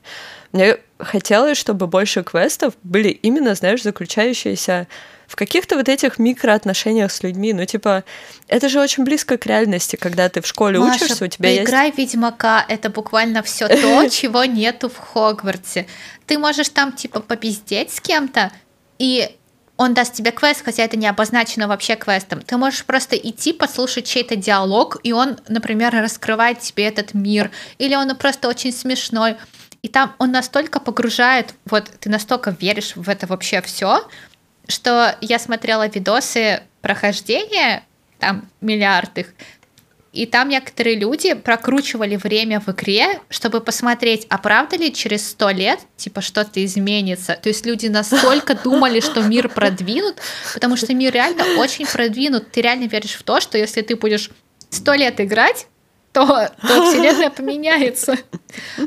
[0.53, 4.89] Мне хотелось, чтобы больше квестов были именно, знаешь, заключающиеся
[5.33, 7.55] в каких-то вот этих микроотношениях с людьми.
[7.55, 8.05] Ну, типа,
[8.49, 11.65] это же очень близко к реальности, когда ты в школе Маша, учишься, у тебя есть...
[11.65, 15.87] поиграй в Ведьмака, это буквально все то, чего нету в Хогвартсе.
[16.27, 18.53] Ты можешь там типа попиздеть с кем-то,
[18.99, 19.35] и
[19.79, 22.43] он даст тебе квест, хотя это не обозначено вообще квестом.
[22.43, 27.95] Ты можешь просто идти, послушать чей-то диалог, и он, например, раскрывает тебе этот мир, или
[27.95, 29.37] он просто очень смешной.
[29.81, 34.07] И там он настолько погружает, вот ты настолько веришь в это вообще все,
[34.69, 37.85] что я смотрела видосы прохождения,
[38.19, 39.35] там миллиард их,
[40.13, 45.49] и там некоторые люди прокручивали время в игре, чтобы посмотреть, а правда ли через сто
[45.49, 47.39] лет, типа, что-то изменится.
[47.43, 50.21] То есть люди настолько думали, что мир продвинут,
[50.53, 52.53] потому что мир реально очень продвинут.
[52.53, 54.31] Ты реально веришь в то, что если ты будешь
[54.69, 55.67] сто лет играть,
[56.13, 58.17] то, то вселенная поменяется.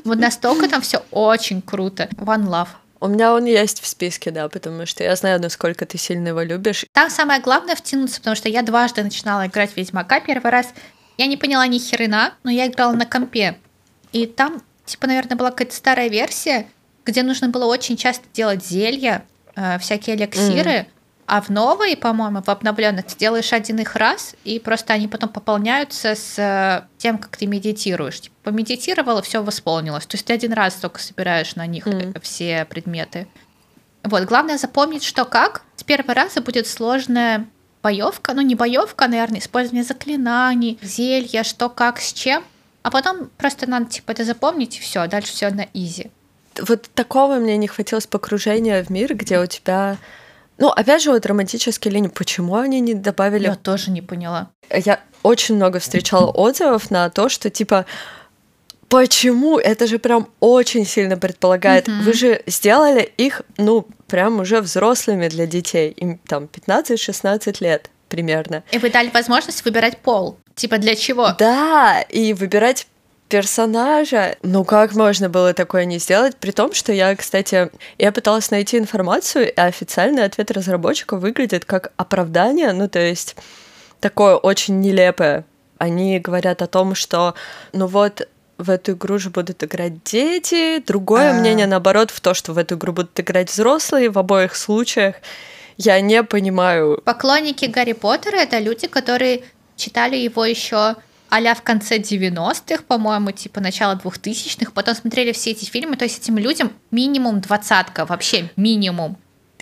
[0.04, 2.08] Вот настолько там все очень круто.
[2.18, 2.70] One Love.
[3.06, 6.42] У меня он есть в списке, да, потому что я знаю, насколько ты сильно его
[6.42, 6.86] любишь.
[6.92, 10.22] Там самое главное втянуться, потому что я дважды начинала играть в Ведьмака.
[10.22, 10.74] Первый раз
[11.20, 13.60] я не поняла ни хрена, но я играла на компе.
[14.12, 16.66] И там, типа, наверное, была какая-то старая версия,
[17.06, 19.24] где нужно было очень часто делать зелья,
[19.56, 20.72] э, всякие эликсиры.
[20.72, 20.86] Mm.
[21.28, 25.30] А в новой, по-моему, в обновленных ты делаешь один их раз, и просто они потом
[25.30, 28.32] пополняются с э, тем, как ты медитируешь.
[28.46, 30.06] Помедитировала, все восполнилось.
[30.06, 32.22] То есть ты один раз только собираешь на них mm.
[32.22, 33.28] все предметы.
[34.04, 35.64] Вот, главное запомнить, что как.
[35.76, 37.48] С первого раза будет сложная
[37.82, 42.44] боевка, ну не боевка, наверное, использование заклинаний, зелья, что как, с чем.
[42.84, 46.12] А потом просто надо типа это запомнить и все, дальше все на изи.
[46.62, 49.98] Вот такого мне не хватило с погружения в мир, где у тебя
[50.58, 53.46] ну, опять же, вот романтические линии, почему они не добавили?
[53.46, 54.52] Я тоже не поняла.
[54.70, 57.86] Я очень много встречала отзывов на то, что типа
[58.90, 59.58] Почему?
[59.58, 61.88] Это же прям очень сильно предполагает.
[61.88, 62.02] Mm-hmm.
[62.04, 65.92] Вы же сделали их, ну, прям уже взрослыми для детей.
[65.92, 68.64] Им там 15-16 лет примерно.
[68.72, 70.38] И вы дали возможность выбирать пол.
[70.56, 71.32] Типа для чего?
[71.38, 72.88] Да, и выбирать
[73.28, 74.38] персонажа.
[74.44, 76.38] Ну как можно было такое не сделать?
[76.38, 81.92] При том, что я, кстати, я пыталась найти информацию, и официальный ответ разработчиков выглядит как
[81.98, 83.36] оправдание, ну то есть
[84.00, 85.46] такое очень нелепое.
[85.78, 87.34] Они говорят о том, что
[87.74, 90.84] ну вот в эту игру же будут играть дети.
[90.86, 91.40] Другое А-а-а.
[91.40, 95.16] мнение, наоборот, в то, что в эту игру будут играть взрослые в обоих случаях.
[95.78, 97.02] Я не понимаю.
[97.04, 99.44] Поклонники Гарри Поттера это люди, которые
[99.76, 100.96] читали его еще
[101.30, 106.20] а в конце 90-х, по-моему, типа начало 2000-х, потом смотрели все эти фильмы, то есть
[106.20, 109.18] этим людям минимум двадцатка, вообще минимум.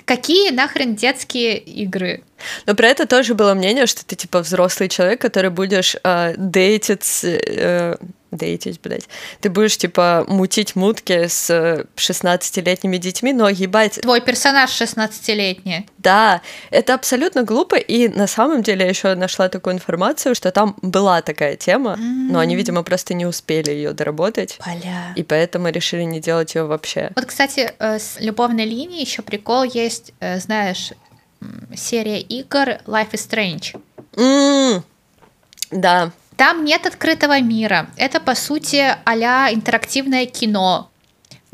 [0.05, 2.23] Какие нахрен детские игры?
[2.65, 7.23] Но про это тоже было мнение, что ты типа взрослый человек, который будешь э, дейтить
[7.23, 7.95] э,
[8.37, 9.07] дейтить, блядь.
[9.41, 11.49] Ты будешь, типа, мутить мутки с
[11.95, 14.01] 16-летними детьми, но ебать...
[14.01, 15.87] Твой персонаж 16-летний.
[15.97, 20.75] Да, это абсолютно глупо, и на самом деле я еще нашла такую информацию, что там
[20.81, 22.31] была такая тема, mm-hmm.
[22.31, 24.57] но они, видимо, просто не успели ее доработать.
[24.63, 25.13] Бля.
[25.15, 27.11] И поэтому решили не делать ее вообще.
[27.15, 30.91] Вот, кстати, э, с любовной линией еще прикол есть, э, знаешь,
[31.75, 33.81] серия игр Life is Strange.
[34.13, 34.83] Mm,
[35.71, 37.87] да, там нет открытого мира.
[37.97, 40.89] Это, по сути, а интерактивное кино.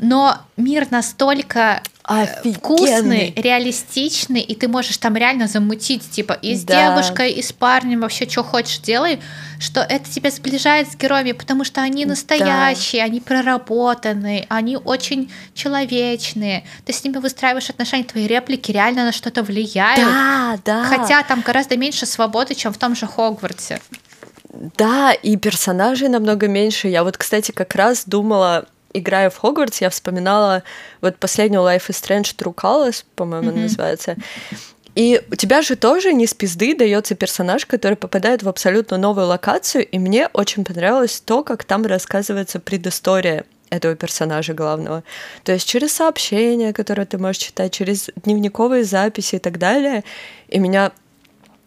[0.00, 2.54] Но мир настолько э, Офигенный.
[2.54, 6.96] вкусный, реалистичный, и ты можешь там реально замутить, типа, и с да.
[6.96, 9.20] девушкой, и с парнем, вообще, что хочешь делай,
[9.58, 13.06] что это тебя сближает с героями, потому что они настоящие, да.
[13.06, 16.64] они проработанные, они очень человечные.
[16.86, 20.00] Ты с ними выстраиваешь отношения, твои реплики реально на что-то влияют.
[20.00, 20.84] Да, да.
[20.84, 23.80] Хотя там гораздо меньше свободы, чем в том же Хогвартсе.
[24.52, 26.88] Да, и персонажей намного меньше.
[26.88, 30.62] Я вот, кстати, как раз думала, играя в Хогвартс, я вспоминала
[31.00, 33.62] вот последнюю Life is Strange True Colors, по-моему, mm-hmm.
[33.62, 34.16] называется.
[34.96, 39.28] И у тебя же тоже не с пизды дается персонаж, который попадает в абсолютно новую
[39.28, 45.04] локацию, и мне очень понравилось то, как там рассказывается предыстория этого персонажа главного.
[45.44, 50.02] То есть через сообщения, которые ты можешь читать, через дневниковые записи и так далее.
[50.48, 50.90] И меня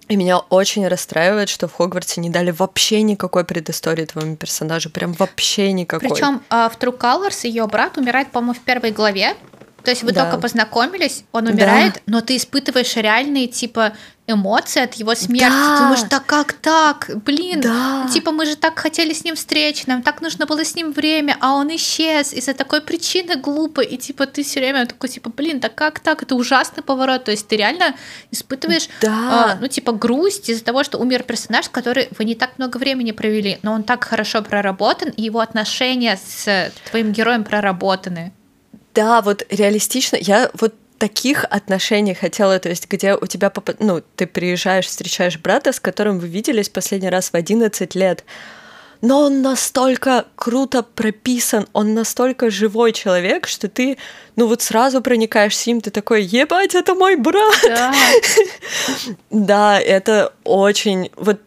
[0.08, 5.14] и меня очень расстраивает, что в Хогвартсе не дали вообще никакой предыстории твоему персонажу, прям
[5.14, 6.10] вообще никакой.
[6.10, 9.36] Причем э, в True Colors ее брат умирает, по-моему, в первой главе.
[9.84, 10.24] То есть вы да.
[10.24, 12.02] только познакомились, он умирает, да.
[12.06, 13.94] но ты испытываешь реальные типа
[14.26, 15.52] эмоции от его смерти.
[15.52, 15.78] Да.
[15.78, 17.10] Ты думаешь, да как так?
[17.26, 18.08] Блин, да.
[18.12, 21.38] типа мы же так хотели с ним встречи, нам так нужно было с ним время,
[21.42, 23.86] а он исчез из-за такой причины глупой.
[23.86, 26.24] И типа ты все время такой, типа, блин, да как так?
[26.24, 27.26] Это ужасный поворот.
[27.26, 27.96] То есть ты реально
[28.32, 29.56] испытываешь, да.
[29.56, 33.12] э, ну, типа, грусть из-за того, что умер персонаж, который вы не так много времени
[33.12, 38.32] провели, но он так хорошо проработан, и его отношения с твоим героем проработаны.
[38.94, 40.18] Да, вот реалистично.
[40.18, 45.74] Я вот таких отношений хотела, то есть где у тебя, ну, ты приезжаешь, встречаешь брата,
[45.74, 48.24] с которым вы виделись последний раз в 11 лет,
[49.02, 53.98] но он настолько круто прописан, он настолько живой человек, что ты,
[54.38, 57.60] ну вот сразу проникаешь с ним, ты такой, ебать, это мой брат.
[57.64, 57.94] Да,
[59.30, 61.42] да это очень, вот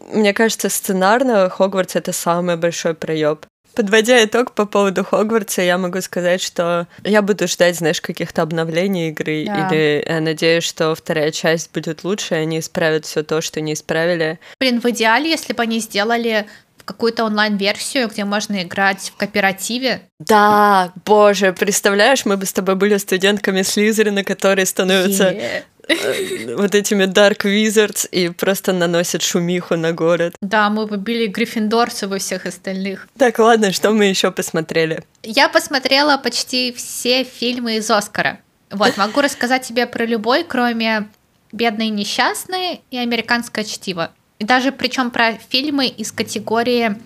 [0.00, 3.46] мне кажется, сценарно Хогвартс это самый большой проеб.
[3.76, 9.10] Подводя итог по поводу Хогвартса, я могу сказать, что я буду ждать, знаешь, каких-то обновлений
[9.10, 9.68] игры, Да.
[9.68, 13.74] или я надеюсь, что вторая часть будет лучше, и они исправят все то, что не
[13.74, 14.40] исправили.
[14.58, 16.46] Блин, в идеале, если бы они сделали
[16.86, 20.02] какую-то онлайн-версию, где можно играть в кооперативе.
[20.20, 25.64] Да, боже, представляешь, мы бы с тобой были студентками Слизерина, которые становятся Е.
[25.88, 30.34] э, вот этими Dark Wizards и просто наносят шумиху на город.
[30.40, 33.08] Да, мы бы били гриффиндорцев и всех остальных.
[33.18, 35.02] Так, ладно, что мы еще посмотрели?
[35.22, 38.40] Я посмотрела почти все фильмы из Оскара.
[38.70, 41.08] Вот, могу рассказать тебе про любой, кроме
[41.52, 44.10] «Бедные несчастные» и «Американское чтиво».
[44.38, 46.96] И даже причем про фильмы из категории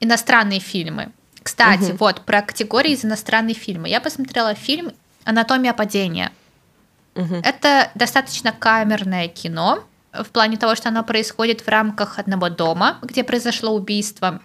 [0.00, 1.10] иностранные фильмы.
[1.42, 1.96] Кстати, Мгм.
[1.96, 3.88] вот, про категории из иностранные фильмы.
[3.88, 4.92] Я посмотрела фильм
[5.24, 6.30] «Анатомия падения».
[7.18, 7.40] Мгм.
[7.42, 13.24] Это достаточно камерное кино, в плане того, что оно происходит в рамках одного дома, где
[13.24, 14.40] произошло убийство,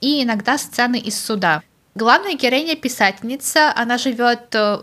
[0.00, 1.62] и иногда сцены из суда.
[1.94, 4.78] Главная героиня писательница, она живет э,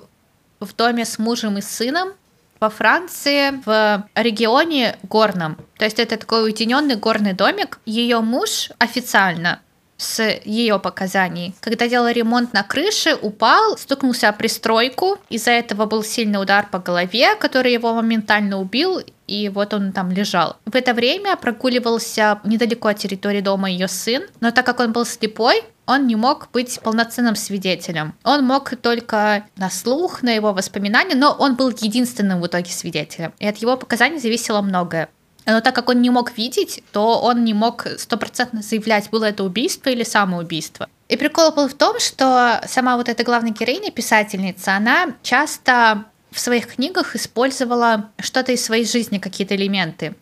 [0.62, 2.13] в доме с мужем и сыном
[2.60, 5.58] во Франции, в регионе горном.
[5.78, 7.80] То есть это такой уединенный горный домик.
[7.86, 9.60] Ее муж официально
[9.97, 11.55] с ее показаний.
[11.60, 15.17] Когда делал ремонт на крыше, упал, стукнулся о пристройку.
[15.29, 20.12] Из-за этого был сильный удар по голове, который его моментально убил, и вот он там
[20.12, 20.57] лежал.
[20.65, 25.05] В это время прогуливался недалеко от территории дома ее сын, но так как он был
[25.05, 28.13] слепой, он не мог быть полноценным свидетелем.
[28.23, 33.33] Он мог только на слух, на его воспоминания, но он был единственным в итоге свидетелем.
[33.39, 35.10] И от его показаний зависело многое.
[35.47, 39.45] Но так как он не мог видеть, то он не мог стопроцентно заявлять, было это
[39.45, 40.89] убийство или самоубийство.
[41.07, 46.39] И прикол был в том, что сама вот эта главная героиня, писательница, она часто в
[46.41, 50.15] своих книгах использовала что-то из своей жизни, какие-то элементы.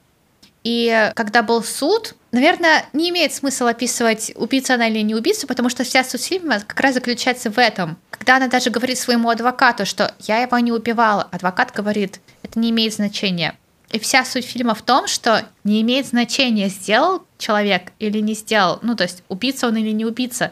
[0.63, 5.69] И когда был суд, наверное, не имеет смысла описывать, убийца она или не убийца, потому
[5.69, 7.97] что вся суть фильма как раз заключается в этом.
[8.11, 12.69] Когда она даже говорит своему адвокату, что я его не убивала, адвокат говорит, это не
[12.69, 13.57] имеет значения.
[13.91, 18.79] И вся суть фильма в том, что не имеет значения, сделал человек или не сделал,
[18.81, 20.51] ну то есть убийца он или не убийца,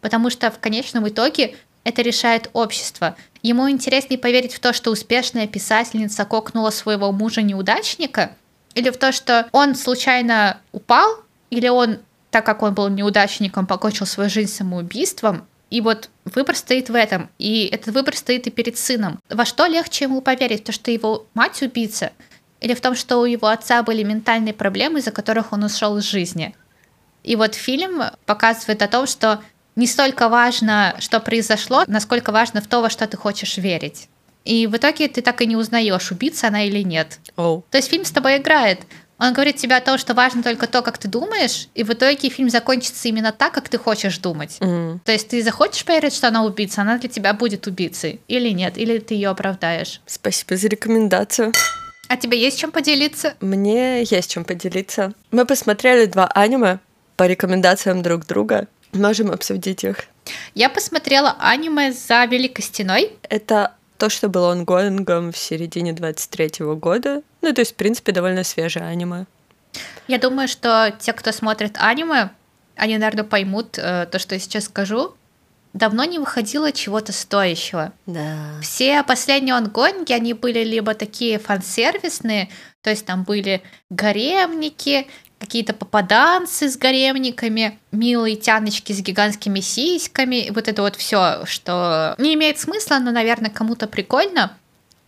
[0.00, 3.16] потому что в конечном итоге это решает общество.
[3.42, 8.36] Ему интереснее поверить в то, что успешная писательница кокнула своего мужа-неудачника,
[8.74, 11.98] или в то, что он случайно упал, или он,
[12.30, 17.30] так как он был неудачником, покончил свою жизнь самоубийством, и вот выбор стоит в этом,
[17.38, 19.20] и этот выбор стоит и перед сыном.
[19.28, 20.64] Во что легче ему поверить?
[20.64, 22.12] То, что его мать убийца,
[22.60, 26.04] или в том, что у его отца были ментальные проблемы, из-за которых он ушел из
[26.04, 26.54] жизни.
[27.22, 29.42] И вот фильм показывает о том, что
[29.76, 34.08] не столько важно, что произошло, насколько важно в то, во что ты хочешь верить.
[34.44, 37.18] И в итоге ты так и не узнаешь, убийца она или нет.
[37.36, 37.64] Оу.
[37.70, 38.80] То есть фильм с тобой играет.
[39.18, 42.30] Он говорит тебе о том, что важно только то, как ты думаешь, и в итоге
[42.30, 44.56] фильм закончится именно так, как ты хочешь думать.
[44.60, 44.98] М.
[45.04, 48.78] То есть ты захочешь поверить, что она убийца, она для тебя будет убийцей, или нет,
[48.78, 50.00] или ты ее оправдаешь.
[50.06, 51.52] Спасибо за рекомендацию.
[52.10, 53.36] А тебе есть чем поделиться?
[53.38, 55.12] Мне есть чем поделиться.
[55.30, 56.80] Мы посмотрели два аниме
[57.14, 58.66] по рекомендациям друг друга.
[58.92, 60.06] Можем обсудить их.
[60.56, 63.12] Я посмотрела аниме за Великой Стеной.
[63.28, 67.22] Это то, что было онгоингом в середине 23 года.
[67.42, 69.26] Ну, то есть, в принципе, довольно свежее аниме.
[70.08, 72.30] Я думаю, что те, кто смотрит аниме,
[72.74, 75.14] они, наверное, поймут э, то, что я сейчас скажу.
[75.72, 77.92] Давно не выходило чего-то стоящего.
[78.06, 78.58] Да.
[78.60, 82.48] Все последние онгоинги, они были либо такие фан-сервисные,
[82.82, 85.06] то есть там были гаремники,
[85.38, 92.34] какие-то попаданцы с гаремниками, милые тяночки с гигантскими сиськами, вот это вот все, что не
[92.34, 94.56] имеет смысла, но, наверное, кому-то прикольно.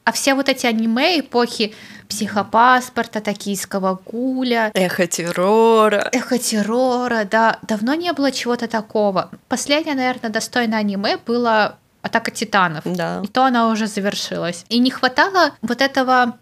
[0.05, 1.75] А все вот эти аниме эпохи
[2.09, 6.09] психопаспорта, токийского гуля, Эхо террора.
[6.13, 9.31] Эхо террора, да, давно не было чего-то такого.
[9.49, 12.83] Последнее, наверное, достойное аниме было Атака титанов.
[12.85, 13.21] Да.
[13.23, 14.65] И то она уже завершилась.
[14.69, 16.37] И не хватало вот этого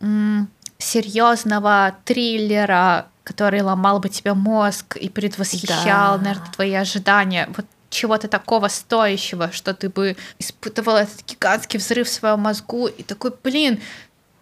[0.00, 0.48] м,
[0.78, 6.24] серьезного триллера, который ломал бы тебе мозг и предвосхищал, Да.
[6.24, 7.48] наверное, твои ожидания.
[7.56, 13.02] Вот чего-то такого стоящего, что ты бы испытывал этот гигантский взрыв в своем мозгу и
[13.02, 13.80] такой, блин,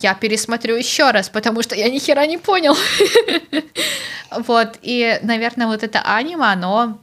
[0.00, 2.76] я пересмотрю еще раз, потому что я ни хера не понял.
[4.46, 7.00] Вот, и, наверное, вот это аниме, оно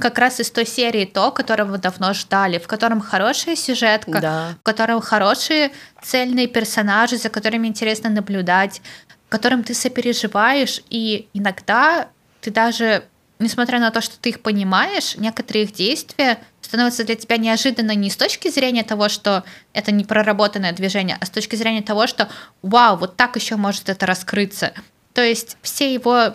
[0.00, 4.54] как раз из той серии то, которого вы давно ждали, в котором хорошая сюжетка, Да.
[4.60, 5.70] в котором хорошие
[6.02, 8.82] цельные персонажи, за которыми интересно наблюдать,
[9.28, 12.08] которым ты сопереживаешь, и иногда
[12.40, 13.04] ты даже,
[13.38, 18.10] несмотря на то, что ты их понимаешь, некоторые их действия становятся для тебя неожиданно не
[18.10, 22.28] с точки зрения того, что это не проработанное движение, а с точки зрения того, что
[22.62, 24.72] вау, вот так еще может это раскрыться.
[25.12, 26.34] То есть все его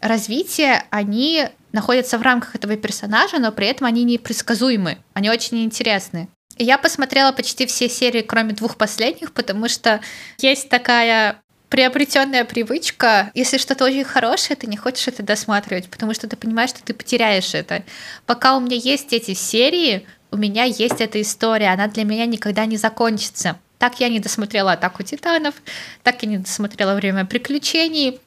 [0.00, 6.28] развития, они находятся в рамках этого персонажа, но при этом они непредсказуемы, они очень интересны.
[6.56, 10.00] И я посмотрела почти все серии, кроме двух последних, потому что
[10.38, 11.40] есть такая
[11.70, 16.70] приобретенная привычка, если что-то очень хорошее, ты не хочешь это досматривать, потому что ты понимаешь,
[16.70, 17.84] что ты потеряешь это.
[18.26, 22.66] Пока у меня есть эти серии, у меня есть эта история, она для меня никогда
[22.66, 23.58] не закончится.
[23.78, 25.54] Так я не досмотрела «Атаку титанов»,
[26.02, 28.20] так я не досмотрела «Время приключений»,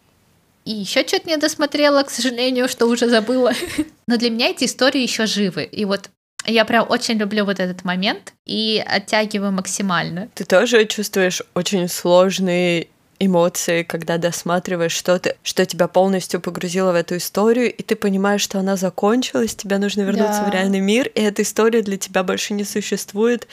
[0.65, 3.51] и еще что-то не досмотрела, к сожалению, что уже забыла.
[4.07, 5.65] Но для меня эти истории еще живы.
[5.65, 6.09] И вот
[6.45, 10.29] я прям очень люблю вот этот момент и оттягиваю максимально.
[10.33, 12.87] Ты тоже чувствуешь очень сложные
[13.19, 18.59] эмоции, когда досматриваешь что-то, что тебя полностью погрузило в эту историю, и ты понимаешь, что
[18.59, 20.49] она закончилась, тебе нужно вернуться да.
[20.49, 23.47] в реальный мир, и эта история для тебя больше не существует,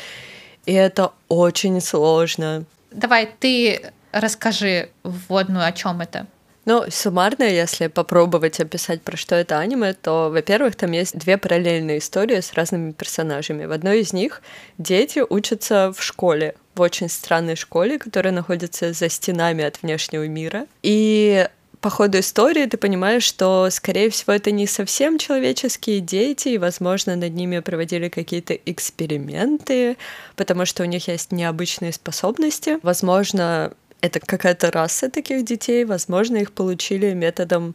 [0.67, 2.65] и это очень сложно.
[2.91, 6.27] Давай ты расскажи вводную, о чем это.
[6.67, 11.99] Ну, суммарно, если попробовать описать, про что это аниме, то, во-первых, там есть две параллельные
[11.99, 13.65] истории с разными персонажами.
[13.65, 14.43] В одной из них
[14.77, 20.67] дети учатся в школе, в очень странной школе, которая находится за стенами от внешнего мира.
[20.83, 21.47] И
[21.81, 27.17] по ходу истории ты понимаешь, что, скорее всего, это не совсем человеческие дети, и, возможно,
[27.17, 29.97] над ними проводили какие-то эксперименты,
[30.37, 32.79] потому что у них есть необычные способности.
[32.83, 37.75] Возможно, это какая-то раса таких детей, возможно, их получили методом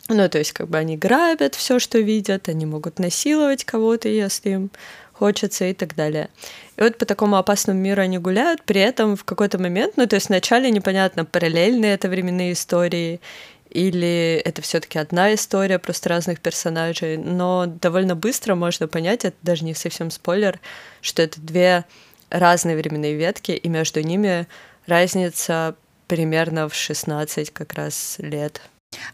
[0.10, 4.52] ну, то есть, как бы они грабят все, что видят, они могут насиловать кого-то, если
[4.52, 4.72] им
[5.14, 6.30] хочется и так далее.
[6.78, 10.16] И вот по такому опасному миру они гуляют, при этом в какой-то момент, ну, то
[10.16, 13.20] есть вначале непонятно, параллельные это временные истории,
[13.70, 19.66] или это все-таки одна история, просто разных персонажей, но довольно быстро можно понять, это даже
[19.66, 20.60] не совсем спойлер,
[21.02, 21.84] что это две
[22.30, 24.48] разные временные ветки, и между ними
[24.86, 25.76] разница
[26.08, 28.62] примерно в 16 как раз лет.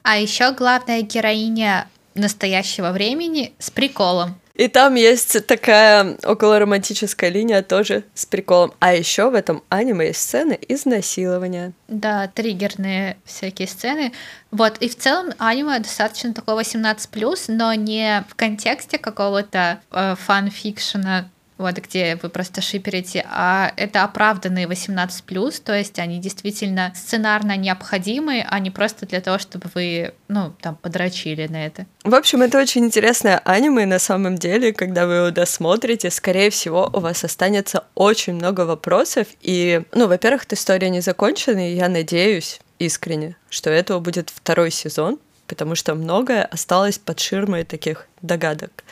[0.02, 4.36] А еще главная героиня настоящего времени с приколом.
[4.56, 8.74] И там есть такая околоромантическая линия тоже с приколом.
[8.80, 11.74] А еще в этом аниме есть сцены изнасилования.
[11.88, 14.14] Да, триггерные всякие сцены.
[14.52, 21.30] Вот, и в целом аниме достаточно такого 18+, но не в контексте какого-то э, фан-фикшена
[21.58, 28.46] вот где вы просто шипперите, а это оправданные 18+, то есть они действительно сценарно необходимы,
[28.48, 31.86] а не просто для того, чтобы вы, ну, там, подрочили на это.
[32.04, 36.90] В общем, это очень интересное аниме, на самом деле, когда вы его досмотрите, скорее всего,
[36.94, 41.90] у вас останется очень много вопросов, и, ну, во-первых, эта история не закончена, и я
[41.90, 48.84] надеюсь искренне, что этого будет второй сезон, потому что многое осталось под ширмой таких догадок.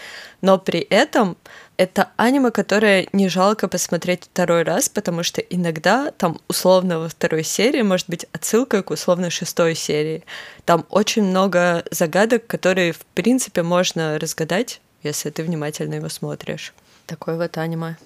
[0.41, 1.38] Но при этом
[1.82, 7.43] это аниме, которое не жалко посмотреть второй раз, потому что иногда там условно во второй
[7.43, 10.23] серии может быть отсылка к условно шестой серии.
[10.65, 16.71] Там очень много загадок, которые в принципе можно разгадать, если ты внимательно его смотришь.
[17.07, 17.97] Такое вот аниме.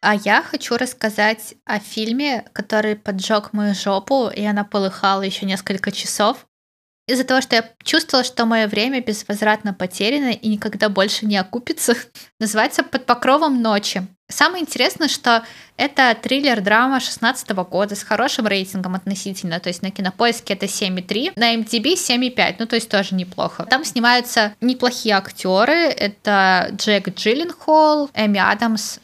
[0.00, 5.92] А я хочу рассказать о фильме, который поджег мою жопу, и она полыхала еще несколько
[5.92, 6.44] часов
[7.06, 11.94] из-за того, что я чувствовала, что мое время безвозвратно потеряно и никогда больше не окупится,
[12.40, 14.06] называется «Под покровом ночи».
[14.26, 15.44] Самое интересное, что
[15.76, 21.54] это триллер-драма 16 года с хорошим рейтингом относительно, то есть на Кинопоиске это 7,3, на
[21.54, 23.66] MDB 7,5, ну то есть тоже неплохо.
[23.68, 28.98] Там снимаются неплохие актеры, это Джек Джилленхол, Эми Адамс,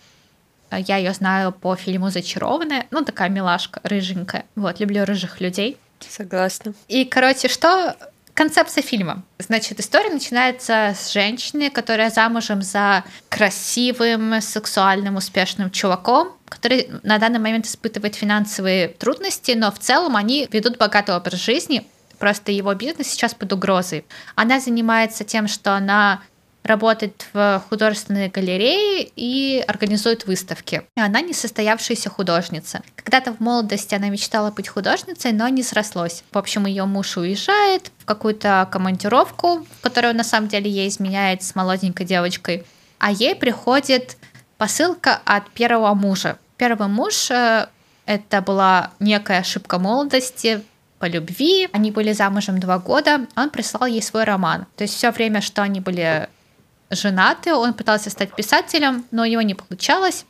[0.72, 2.86] я ее знаю по фильму «Зачарованная».
[2.90, 4.44] Ну, такая милашка, рыженькая.
[4.54, 5.76] Вот, люблю рыжих людей.
[6.08, 6.74] Согласна.
[6.88, 7.96] И, короче, что
[8.34, 9.22] концепция фильма.
[9.38, 17.38] Значит, история начинается с женщины, которая замужем за красивым, сексуальным, успешным чуваком, который на данный
[17.38, 21.86] момент испытывает финансовые трудности, но в целом они ведут богатый образ жизни.
[22.18, 24.04] Просто его бизнес сейчас под угрозой.
[24.34, 26.22] Она занимается тем, что она
[26.62, 30.82] работает в художественной галерее и организует выставки.
[30.96, 32.82] Она не состоявшаяся художница.
[32.96, 36.22] Когда-то в молодости она мечтала быть художницей, но не срослось.
[36.30, 41.54] В общем, ее муж уезжает в какую-то командировку, которую на самом деле ей изменяет с
[41.54, 42.64] молоденькой девочкой,
[42.98, 44.16] а ей приходит
[44.58, 46.38] посылка от первого мужа.
[46.56, 47.68] Первый муж э,
[48.04, 50.62] это была некая ошибка молодости,
[51.00, 51.68] по любви.
[51.72, 53.26] Они были замужем два года.
[53.34, 54.66] Он прислал ей свой роман.
[54.76, 56.28] То есть все время, что они были
[56.90, 60.24] женаты, он пытался стать писателем, но у него не получалось.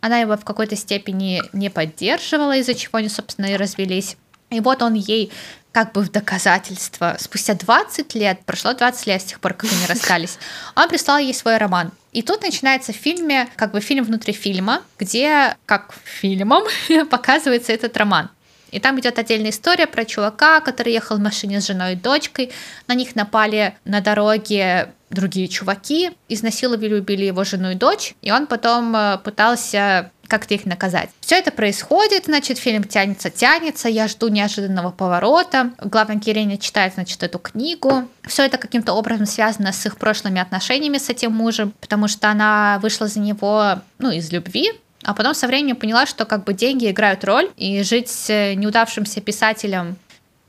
[0.00, 4.16] Она его в какой-то степени не поддерживала, из-за чего они, собственно, и развелись.
[4.50, 5.32] И вот он ей
[5.72, 9.86] как бы в доказательство, спустя 20 лет, прошло 20 лет с тех пор, как они
[9.86, 10.38] расстались,
[10.74, 11.92] он прислал ей свой роман.
[12.12, 16.64] И тут начинается в фильме, как бы фильм внутри фильма, где, как фильмом,
[17.10, 18.30] показывается этот роман.
[18.70, 22.52] И там идет отдельная история про чувака, который ехал в машине с женой и дочкой.
[22.88, 28.46] На них напали на дороге другие чуваки, изнасиловали, убили его жену и дочь, и он
[28.46, 31.10] потом э, пытался как-то их наказать.
[31.20, 35.70] Все это происходит, значит, фильм тянется, тянется, я жду неожиданного поворота.
[35.78, 38.08] Главная героиня читает, значит, эту книгу.
[38.26, 42.80] Все это каким-то образом связано с их прошлыми отношениями с этим мужем, потому что она
[42.82, 44.72] вышла за него, ну, из любви,
[45.06, 49.20] а потом со временем поняла, что как бы деньги играют роль, и жить с неудавшимся
[49.20, 49.96] писателем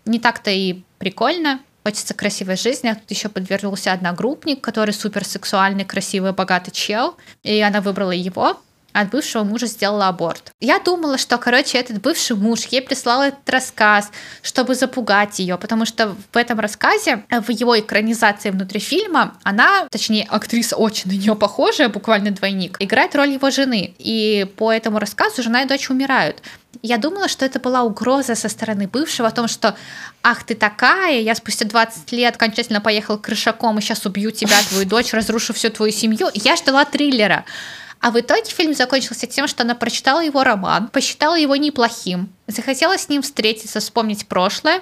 [0.05, 1.59] не так-то и прикольно.
[1.83, 7.81] Хочется красивой жизни, а тут еще подвернулся одногруппник, который суперсексуальный, красивый, богатый чел, и она
[7.81, 8.59] выбрала его
[9.01, 10.51] от бывшего мужа сделала аборт.
[10.59, 15.85] Я думала, что, короче, этот бывший муж ей прислал этот рассказ, чтобы запугать ее, потому
[15.85, 21.35] что в этом рассказе, в его экранизации внутри фильма, она, точнее, актриса очень на нее
[21.35, 23.93] похожая, буквально двойник, играет роль его жены.
[23.99, 26.41] И по этому рассказу жена и дочь умирают.
[26.81, 29.75] Я думала, что это была угроза со стороны бывшего о том, что
[30.23, 34.85] «Ах, ты такая, я спустя 20 лет окончательно поехал крышаком и сейчас убью тебя, твою
[34.85, 36.29] дочь, разрушу всю твою семью».
[36.33, 37.45] Я ждала триллера.
[37.99, 42.97] А в итоге фильм закончился тем, что она прочитала его роман, посчитала его неплохим, захотела
[42.97, 44.81] с ним встретиться, вспомнить прошлое,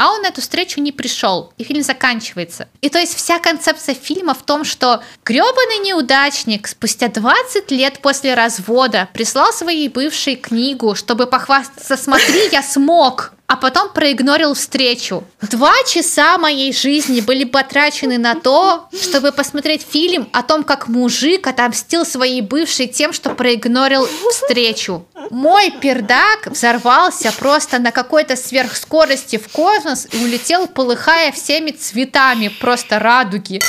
[0.00, 2.68] а он на эту встречу не пришел, и фильм заканчивается.
[2.80, 8.32] И то есть вся концепция фильма в том, что гребаный неудачник спустя 20 лет после
[8.32, 15.24] развода прислал своей бывшей книгу, чтобы похвастаться, смотри, я смог а потом проигнорил встречу.
[15.42, 21.48] Два часа моей жизни были потрачены на то, чтобы посмотреть фильм о том, как мужик
[21.48, 25.04] отомстил своей бывшей тем, что проигнорил встречу.
[25.30, 33.00] Мой пердак взорвался просто на какой-то сверхскорости в космос и улетел, полыхая всеми цветами просто
[33.00, 33.60] радуги.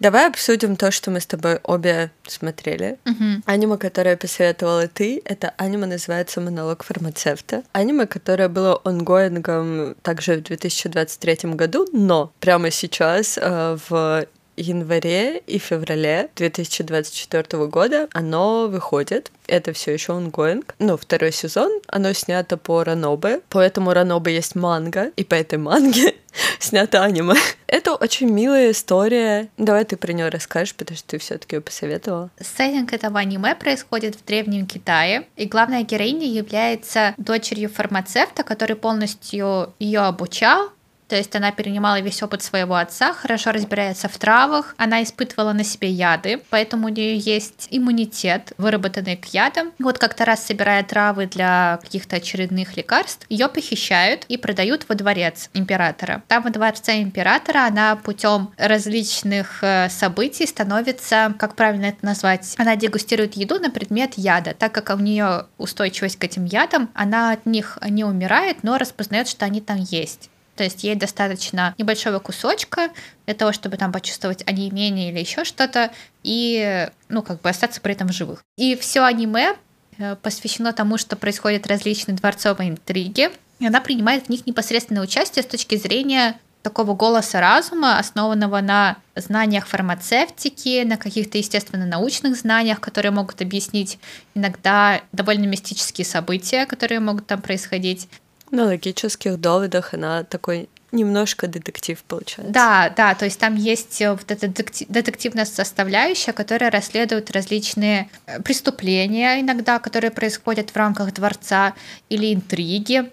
[0.00, 2.98] Давай обсудим то, что мы с тобой обе смотрели.
[3.04, 3.42] Угу.
[3.46, 7.64] Аниме, которое посоветовала ты, это аниме называется «Монолог фармацевта».
[7.72, 14.26] Аниме, которое было онгоингом также в 2023 году, но прямо сейчас э, в
[14.58, 19.30] январе и феврале 2024 года оно выходит.
[19.46, 20.74] Это все еще онгоинг.
[20.78, 21.70] Ну, второй сезон.
[21.86, 23.40] Оно снято по Ранобе.
[23.48, 25.10] Поэтому Ранобе есть манга.
[25.16, 26.14] И по этой манге
[26.58, 27.34] снято аниме.
[27.66, 29.48] Это очень милая история.
[29.56, 32.30] Давай ты про нее расскажешь, потому что ты все-таки ее посоветовала.
[32.40, 39.72] Сеттинг этого аниме происходит в Древнем Китае, и главная героиня является дочерью фармацевта, который полностью
[39.78, 40.70] ее обучал,
[41.08, 45.64] то есть она перенимала весь опыт своего отца, хорошо разбирается в травах, она испытывала на
[45.64, 49.72] себе яды, поэтому у нее есть иммунитет, выработанный к ядам.
[49.78, 55.50] Вот как-то раз собирая травы для каких-то очередных лекарств, ее похищают и продают во дворец
[55.54, 56.22] императора.
[56.28, 62.76] Там во дворце императора она путем различных э, событий становится, как правильно это назвать, она
[62.76, 67.46] дегустирует еду на предмет яда, так как у нее устойчивость к этим ядам, она от
[67.46, 70.30] них не умирает, но распознает, что они там есть.
[70.58, 72.90] То есть ей достаточно небольшого кусочка
[73.26, 75.92] для того, чтобы там почувствовать онемение или еще что-то,
[76.24, 78.42] и, ну, как бы остаться при этом в живых.
[78.56, 79.54] И все аниме
[79.98, 83.30] э, посвящено тому, что происходят различные дворцовые интриги,
[83.60, 88.96] и она принимает в них непосредственное участие с точки зрения такого голоса разума, основанного на
[89.14, 94.00] знаниях фармацевтики, на каких-то, естественно, научных знаниях, которые могут объяснить
[94.34, 98.08] иногда довольно мистические события, которые могут там происходить.
[98.50, 102.52] На логических доводах она такой немножко детектив получается.
[102.52, 108.40] Да, да, то есть там есть э, вот эта детективная составляющая, которая расследует различные э,
[108.40, 111.74] преступления иногда, которые происходят в рамках дворца
[112.08, 113.10] или интриги.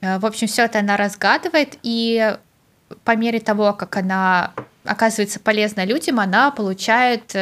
[0.00, 2.36] Э, в общем, все это она разгадывает, и
[3.04, 4.52] по мере того, как она
[4.84, 7.34] оказывается полезна людям, она получает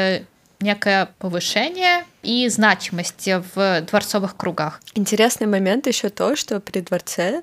[0.60, 4.80] некое повышение и значимость в дворцовых кругах.
[4.94, 7.42] Интересный момент еще то, что при дворце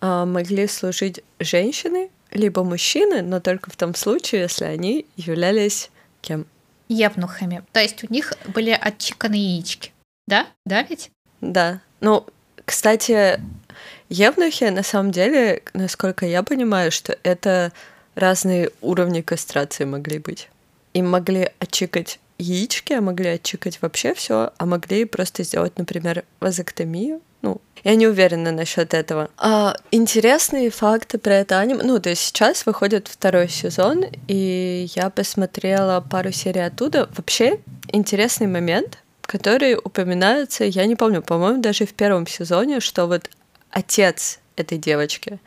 [0.00, 5.90] а, могли служить женщины, либо мужчины, но только в том случае, если они являлись
[6.22, 6.46] кем?
[6.88, 7.62] Евнухами.
[7.72, 9.92] То есть у них были отчиканы яички.
[10.26, 10.46] Да?
[10.64, 11.10] Да ведь?
[11.40, 11.80] Да.
[12.00, 12.26] Ну,
[12.64, 13.40] кстати,
[14.08, 17.72] евнухи, на самом деле, насколько я понимаю, что это
[18.14, 20.48] разные уровни кастрации могли быть.
[20.94, 27.20] Им могли отчикать яички, а могли отчикать вообще все, а могли просто сделать, например, вазоктомию,
[27.42, 29.30] ну, я не уверена насчет этого.
[29.36, 31.84] А, интересные факты про это аниме.
[31.84, 37.08] Ну, то есть сейчас выходит второй сезон, и я посмотрела пару серий оттуда.
[37.16, 37.60] Вообще,
[37.92, 43.30] интересный момент, который упоминается, я не помню, по-моему, даже в первом сезоне, что вот
[43.70, 45.38] отец этой девочки,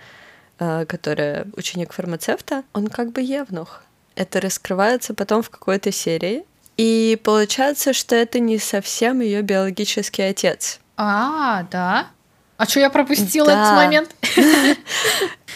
[0.60, 3.84] а, которая ученик фармацевта, он как бы евнух.
[4.16, 6.46] Это раскрывается потом в какой-то серии.
[6.80, 10.80] И получается, что это не совсем ее биологический отец.
[10.96, 12.08] А, да.
[12.56, 13.62] А что я пропустила да.
[13.62, 14.16] этот момент?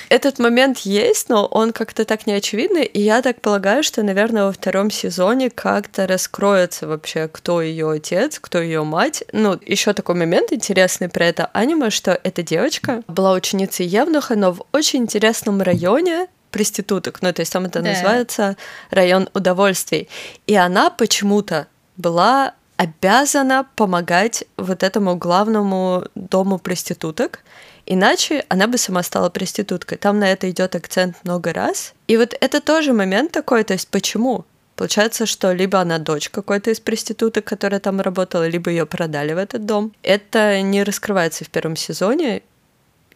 [0.09, 4.45] Этот момент есть, но он как-то так не очевидный, и я так полагаю, что, наверное,
[4.45, 9.23] во втором сезоне как-то раскроется вообще, кто ее отец, кто ее мать.
[9.31, 14.51] Ну, еще такой момент интересный про это аниме, что эта девочка была ученицей Евнуха, но
[14.51, 17.89] в очень интересном районе, проституток, ну, то есть там это да.
[17.89, 18.55] называется
[18.91, 20.07] район удовольствий.
[20.47, 27.39] И она почему-то была обязана помогать вот этому главному дому проституток,
[27.85, 29.97] иначе она бы сама стала проституткой.
[29.97, 31.93] Там на это идет акцент много раз.
[32.07, 34.45] И вот это тоже момент такой, то есть почему?
[34.75, 39.37] Получается, что либо она дочь какой-то из проституток, которая там работала, либо ее продали в
[39.37, 39.91] этот дом.
[40.03, 42.41] Это не раскрывается в первом сезоне,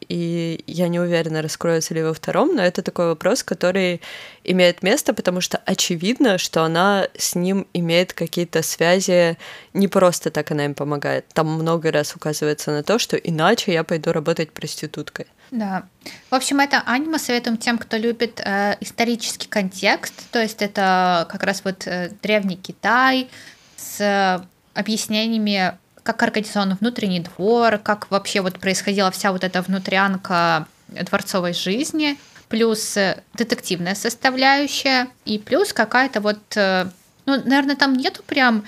[0.07, 4.01] и я не уверена, раскроется ли во втором, но это такой вопрос, который
[4.43, 9.37] имеет место, потому что очевидно, что она с ним имеет какие-то связи,
[9.73, 11.25] не просто так она им помогает.
[11.33, 15.27] Там много раз указывается на то, что иначе я пойду работать проституткой.
[15.51, 15.83] Да.
[16.29, 21.43] В общем, это аниме советуем тем, кто любит э, исторический контекст, то есть это как
[21.43, 23.29] раз вот э, древний Китай
[23.77, 25.77] с э, объяснениями
[26.07, 32.95] как организован внутренний двор, как вообще вот происходила вся вот эта внутрянка дворцовой жизни, плюс
[32.95, 36.85] э, детективная составляющая, и плюс какая-то вот, э,
[37.25, 38.63] ну, наверное, там нету прям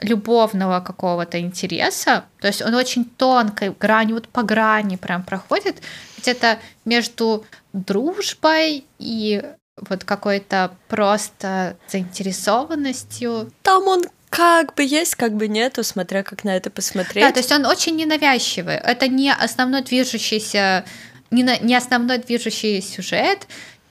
[0.00, 5.82] любовного какого-то интереса, то есть он очень тонкой грани, вот по грани прям проходит,
[6.16, 9.42] где-то между дружбой и
[9.76, 13.52] вот какой-то просто заинтересованностью.
[13.62, 17.24] Там он как бы есть, как бы нету, смотря как на это посмотреть.
[17.24, 18.76] Да, то есть он очень ненавязчивый.
[18.76, 20.84] Это не основной движущийся,
[21.30, 23.46] не, на, не основной движущий сюжет,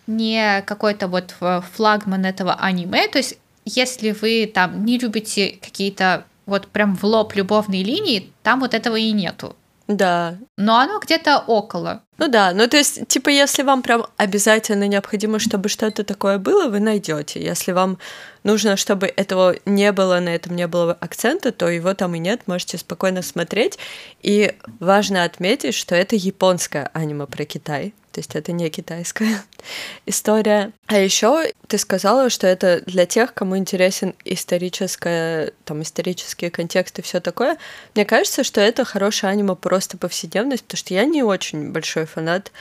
[0.05, 1.35] не какой-то вот
[1.73, 3.07] флагман этого аниме.
[3.07, 8.61] То есть если вы там не любите какие-то вот прям в лоб любовные линии, там
[8.61, 9.55] вот этого и нету.
[9.87, 10.37] Да.
[10.57, 12.03] Но оно где-то около.
[12.17, 16.67] Ну да, ну то есть, типа, если вам прям обязательно необходимо, чтобы что-то такое было,
[16.67, 17.39] вы найдете.
[17.39, 17.99] Если вам
[18.43, 22.41] нужно, чтобы этого не было, на этом не было акцента, то его там и нет,
[22.47, 23.77] можете спокойно смотреть.
[24.23, 27.93] И важно отметить, что это японское аниме про Китай.
[28.17, 29.43] То есть это не китайская
[30.07, 30.71] история.
[30.87, 37.03] А еще ты сказала, что это для тех, кому интересен историческое, там, исторический контекст и
[37.03, 37.59] все такое.
[37.93, 42.51] Мне кажется, что это хорошее аниме просто повседневность, потому что я не очень большой фанат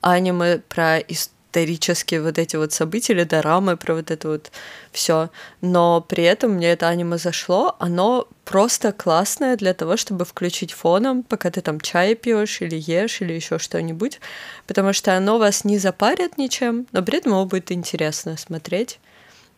[0.00, 4.52] аниме про историю исторические вот эти вот события или дорамы про вот это вот
[4.92, 5.30] все.
[5.60, 11.24] Но при этом мне это аниме зашло, оно просто классное для того, чтобы включить фоном,
[11.24, 14.20] пока ты там чай пьешь или ешь или еще что-нибудь,
[14.68, 19.00] потому что оно вас не запарит ничем, но при этом его будет интересно смотреть.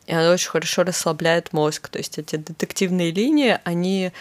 [0.06, 1.88] И оно очень хорошо расслабляет мозг.
[1.88, 4.12] То есть эти детективные линии, они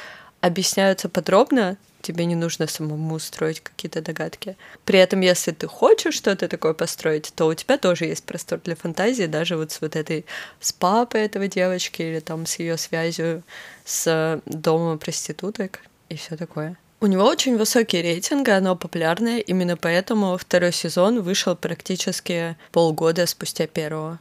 [0.41, 4.57] объясняются подробно, тебе не нужно самому строить какие-то догадки.
[4.85, 8.75] При этом, если ты хочешь что-то такое построить, то у тебя тоже есть простор для
[8.75, 10.25] фантазии, даже вот с вот этой,
[10.59, 13.43] с папой этого девочки или там с ее связью
[13.85, 15.79] с домом проституток
[16.09, 16.77] и все такое.
[16.99, 23.65] У него очень высокий рейтинг, оно популярное, именно поэтому второй сезон вышел практически полгода спустя
[23.65, 24.19] первого.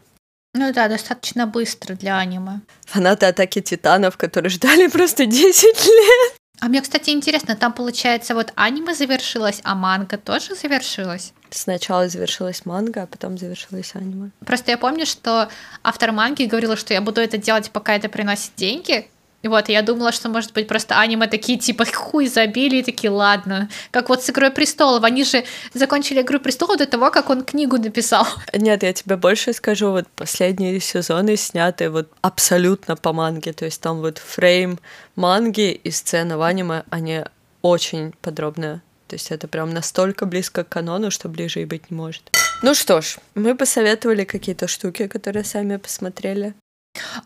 [0.55, 2.61] Ну да, достаточно быстро для аниме.
[2.87, 6.40] Фанаты Атаки Титанов, которые ждали просто 10 лет.
[6.61, 11.33] А мне, кстати, интересно, там, получается, вот аниме завершилось, а манга тоже завершилась?
[11.51, 14.31] Сначала завершилась манга, а потом завершилась аниме.
[14.45, 15.49] Просто я помню, что
[15.83, 19.09] автор манги говорила, что я буду это делать, пока это приносит деньги,
[19.49, 23.69] вот, я думала, что, может быть, просто аниме такие, типа, хуй забили, и такие, ладно.
[23.91, 25.03] Как вот с «Игрой престолов».
[25.05, 28.27] Они же закончили «Игру престолов» до того, как он книгу написал.
[28.53, 33.53] Нет, я тебе больше скажу, вот последние сезоны сняты вот абсолютно по манге.
[33.53, 34.79] То есть там вот фрейм
[35.17, 37.25] манги и сцена в аниме, они
[37.63, 38.83] очень подробные.
[39.09, 42.31] То есть это прям настолько близко к канону, что ближе и быть не может.
[42.63, 46.55] Ну что ж, мы посоветовали какие-то штуки, которые сами посмотрели.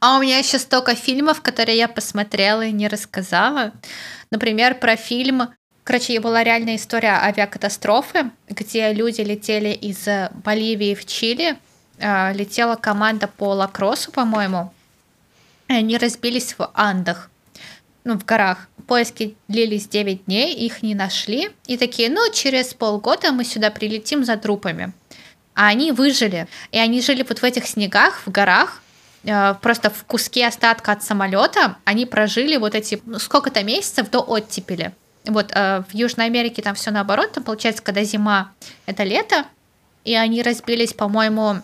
[0.00, 3.72] А у меня еще столько фильмов, которые я посмотрела и не рассказала.
[4.30, 5.48] Например, про фильм
[5.84, 10.08] Короче, была реальная история авиакатастрофы, где люди летели из
[10.42, 11.58] Боливии в Чили.
[12.00, 14.72] А, летела команда по лакроссу, по-моему.
[15.68, 17.30] Они разбились в Андах,
[18.02, 18.68] ну, в горах.
[18.86, 21.50] Поиски длились 9 дней, их не нашли.
[21.66, 24.94] И такие, ну, через полгода мы сюда прилетим за трупами.
[25.54, 26.48] А они выжили.
[26.72, 28.83] И они жили вот в этих снегах, в горах, Э,
[29.62, 34.92] просто в куске остатка от самолета они прожили вот эти ну, сколько-то месяцев до оттепели.
[35.26, 38.52] Вот э, в Южной Америке там все наоборот, там получается, когда зима,
[38.84, 39.46] это лето,
[40.04, 41.62] и они разбились, по-моему,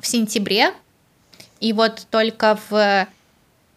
[0.00, 0.72] в сентябре,
[1.60, 3.08] и вот только в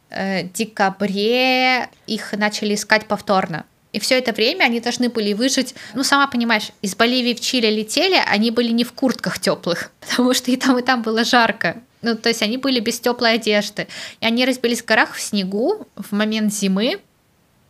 [0.09, 3.65] э, декабре их начали искать повторно.
[3.93, 7.67] И все это время они должны были выжить, ну, сама понимаешь, из Боливии в Чили
[7.67, 11.81] летели, они были не в куртках теплых, потому что и там, и там было жарко.
[12.01, 13.87] Ну, то есть они были без теплой одежды.
[14.21, 17.01] И они разбились в горах в снегу в момент зимы,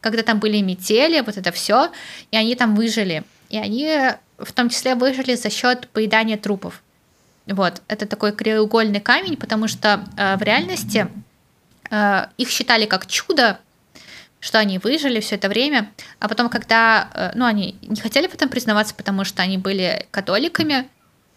[0.01, 1.91] когда там были метели, вот это все,
[2.31, 3.23] и они там выжили.
[3.49, 6.81] И они в том числе выжили за счет поедания трупов.
[7.47, 11.07] Вот, это такой краеугольный камень, потому что э, в реальности
[11.89, 13.59] э, их считали как чудо,
[14.39, 18.35] что они выжили все это время, а потом, когда, э, ну, они не хотели в
[18.35, 20.87] этом признаваться, потому что они были католиками,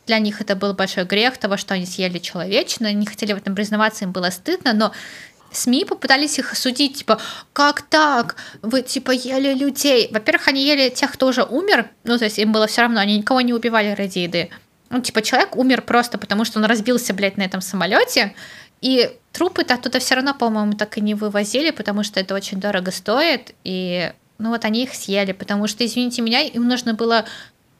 [0.06, 3.36] для них это был большой грех того, что они съели человечину, они не хотели в
[3.36, 4.92] этом признаваться, им было стыдно, но
[5.52, 7.20] СМИ попытались их осудить, типа,
[7.52, 8.36] как так?
[8.62, 10.08] Вы, типа, ели людей.
[10.10, 13.18] Во-первых, они ели тех, кто уже умер, ну, то есть им было все равно, они
[13.18, 14.50] никого не убивали ради еды.
[14.90, 18.34] Ну, типа, человек умер просто потому, что он разбился, блядь, на этом самолете,
[18.80, 22.90] и трупы-то оттуда все равно, по-моему, так и не вывозили, потому что это очень дорого
[22.90, 27.24] стоит, и ну вот они их съели, потому что, извините меня, им нужно было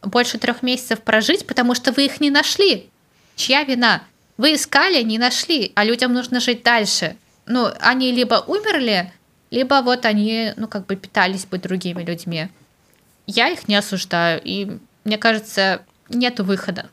[0.02, 2.90] больше трех месяцев прожить, потому что вы их не нашли.
[3.36, 4.02] Чья вина?
[4.36, 7.16] Вы искали, не нашли, а людям нужно жить дальше.
[7.46, 9.12] Ну, они либо умерли,
[9.50, 12.48] либо вот они, ну, как бы питались бы другими людьми.
[13.26, 16.90] Я их не осуждаю, и мне кажется, нет выхода.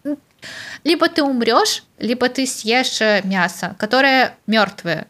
[0.84, 5.08] Либо ты умрешь, либо ты съешь э, мясо, которое мертвое.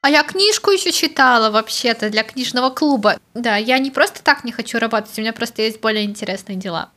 [0.00, 3.18] А я книжку еще читала вообще-то для книжного клуба.
[3.34, 6.90] Да, я не просто так не хочу работать, у меня просто есть более интересные дела.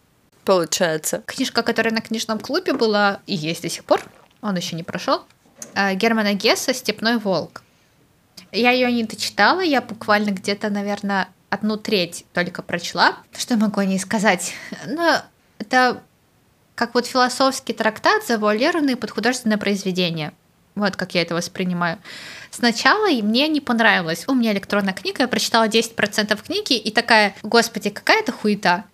[0.45, 1.23] Получается.
[1.25, 4.03] Книжка, которая на книжном клубе была и есть до сих пор,
[4.41, 5.23] он еще не прошел.
[5.73, 7.63] Э, Германа Гесса «Степной волк».
[8.51, 13.17] Я ее не дочитала, я буквально где-то, наверное, одну треть только прочла.
[13.35, 14.53] Что могу о ней сказать?
[14.85, 15.15] Ну,
[15.57, 16.03] это
[16.75, 20.33] как вот философский трактат, завуалированный под художественное произведение.
[20.75, 21.99] Вот как я это воспринимаю.
[22.49, 24.25] Сначала мне не понравилось.
[24.27, 28.85] У меня электронная книга, я прочитала 10% книги и такая, господи, какая это хуета.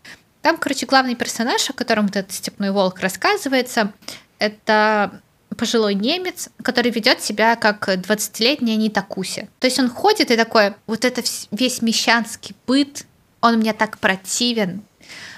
[0.41, 3.93] Там, короче, главный персонаж, о котором вот этот степной волк рассказывается,
[4.39, 5.21] это
[5.57, 9.47] пожилой немец, который ведет себя как 20-летняя Нитакуся.
[9.59, 11.21] То есть он ходит и такой, вот это
[11.51, 13.05] весь мещанский быт,
[13.41, 14.84] он мне так противен,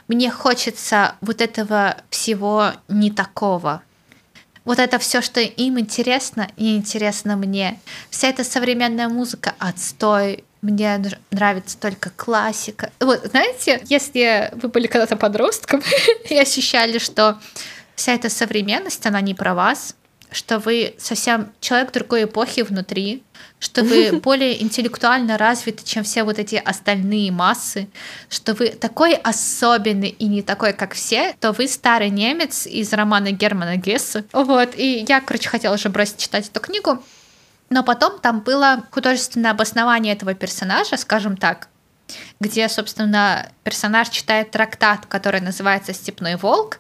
[0.07, 3.83] мне хочется вот этого всего не такого.
[4.69, 7.79] Вот это все, что им интересно, и интересно мне.
[8.11, 10.43] Вся эта современная музыка отстой.
[10.61, 11.01] Мне
[11.31, 12.91] нравится только классика.
[12.99, 15.81] Вот, знаете, если вы были когда-то подростком
[16.29, 17.39] и ощущали, что
[17.95, 19.95] вся эта современность, она не про вас,
[20.31, 23.23] что вы совсем человек другой эпохи внутри,
[23.59, 27.89] что вы более интеллектуально развиты, чем все вот эти остальные массы,
[28.29, 33.31] что вы такой особенный и не такой, как все, то вы старый немец из романа
[33.31, 34.25] Германа Гесса.
[34.33, 37.03] Вот, и я, короче, хотела уже бросить читать эту книгу,
[37.69, 41.69] но потом там было художественное обоснование этого персонажа, скажем так,
[42.39, 46.79] где, собственно, персонаж читает трактат, который называется «Степной волк»,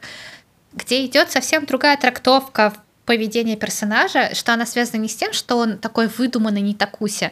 [0.73, 2.73] где идет совсем другая трактовка
[3.09, 7.31] поведение персонажа, что она связана не с тем, что он такой выдуманный не такуся,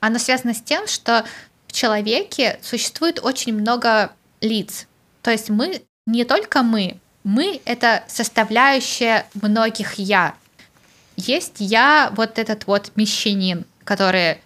[0.00, 1.24] она связана с тем, что
[1.66, 4.12] в человеке существует очень много
[4.42, 4.86] лиц.
[5.22, 10.34] То есть мы не только мы, мы— это составляющая многих «я».
[11.16, 14.42] Есть я, вот этот вот мещанин, который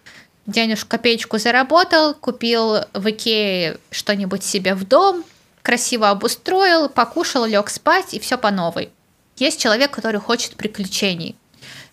[0.46, 5.24] денежку копеечку заработал, купил в Икее что-нибудь себе в дом,
[5.62, 8.92] красиво обустроил, покушал, лег спать и все по новой.
[9.40, 11.36] Есть человек, который хочет приключений.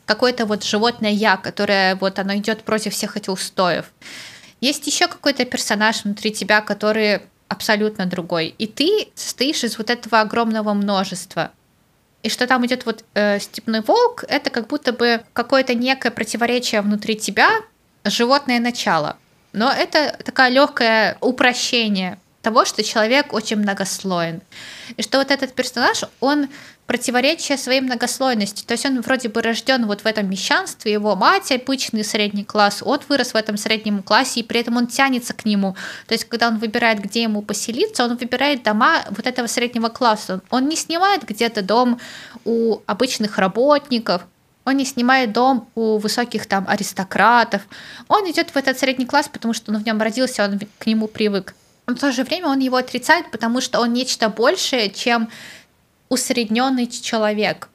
[0.06, 3.86] Какое-то вот животное я, которое вот оно идет против всех этих устоев.
[4.62, 8.54] Есть еще какой-то персонаж внутри тебя, который абсолютно другой.
[8.58, 11.52] И ты состоишь из вот этого огромного множества.
[12.24, 16.82] И что там идет вот э, степной волк, это как будто бы какое-то некое противоречие
[16.82, 17.50] внутри тебя,
[18.04, 19.18] животное начало.
[19.54, 24.42] Но это такое легкое упрощение того, что человек очень многослоен.
[24.98, 26.48] И что вот этот персонаж, он
[26.88, 28.64] противоречие своей многослойности.
[28.64, 32.84] То есть он вроде бы рожден вот в этом мещанстве, его мать обычный средний класс,
[32.84, 35.76] он вырос в этом среднем классе, и при этом он тянется к нему.
[36.08, 40.42] То есть когда он выбирает, где ему поселиться, он выбирает дома вот этого среднего класса.
[40.50, 42.00] Он не снимает где-то дом
[42.44, 44.28] у обычных работников,
[44.66, 47.62] он не снимает дом у высоких там аристократов.
[48.08, 51.08] Он идет в этот средний класс, потому что он в нем родился, он к нему
[51.08, 51.54] привык.
[51.88, 55.30] Но в то же время он его отрицает, потому что он нечто большее, чем
[56.10, 57.70] усредненный человек.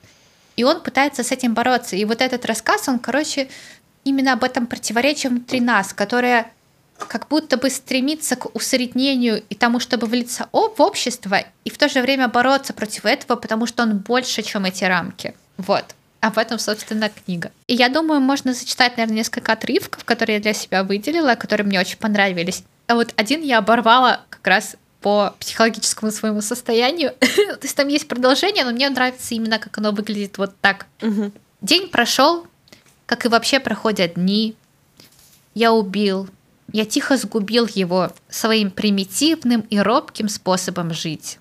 [0.56, 1.96] И он пытается с этим бороться.
[1.96, 3.48] И вот этот рассказ, он, короче,
[4.04, 6.50] именно об этом противоречии внутри нас, которое
[6.98, 11.88] как будто бы стремится к усреднению и тому, чтобы влиться в общество, и в то
[11.88, 15.34] же время бороться против этого, потому что он больше, чем эти рамки.
[15.56, 15.84] Вот.
[16.20, 17.50] Об этом, собственно, книга.
[17.66, 21.80] И я думаю, можно зачитать, наверное, несколько отрывков, которые я для себя выделила, которые мне
[21.80, 22.62] очень понравились.
[22.86, 27.12] А вот один я оборвала как раз по психологическому своему состоянию.
[27.20, 30.86] То есть там есть продолжение, но мне нравится именно, как оно выглядит вот так.
[31.02, 31.32] Угу.
[31.62, 32.46] День прошел,
[33.06, 34.54] как и вообще проходят дни.
[35.54, 36.28] Я убил,
[36.72, 41.38] я тихо сгубил его своим примитивным и робким способом жить.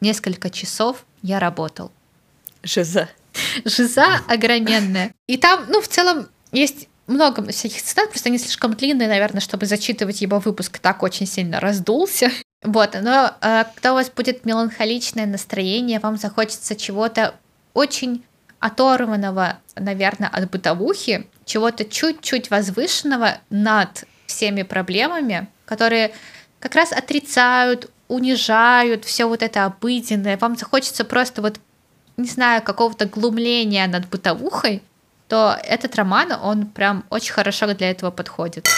[0.00, 1.92] Несколько часов я работал.
[2.62, 3.08] Жиза.
[3.64, 5.14] Жиза огроменная.
[5.26, 9.66] И там, ну, в целом, есть много всяких цитат, просто они слишком длинные, наверное, чтобы
[9.66, 12.30] зачитывать его выпуск так очень сильно раздулся.
[12.62, 17.34] Вот, но э, когда у вас будет меланхоличное настроение, вам захочется чего-то
[17.74, 18.24] очень
[18.60, 26.14] оторванного, наверное, от бытовухи, чего-то чуть-чуть возвышенного над всеми проблемами, которые
[26.60, 30.36] как раз отрицают, унижают все вот это обыденное.
[30.38, 31.58] Вам захочется просто вот,
[32.16, 34.82] не знаю, какого-то глумления над бытовухой,
[35.26, 38.68] то этот роман, он прям очень хорошо для этого подходит.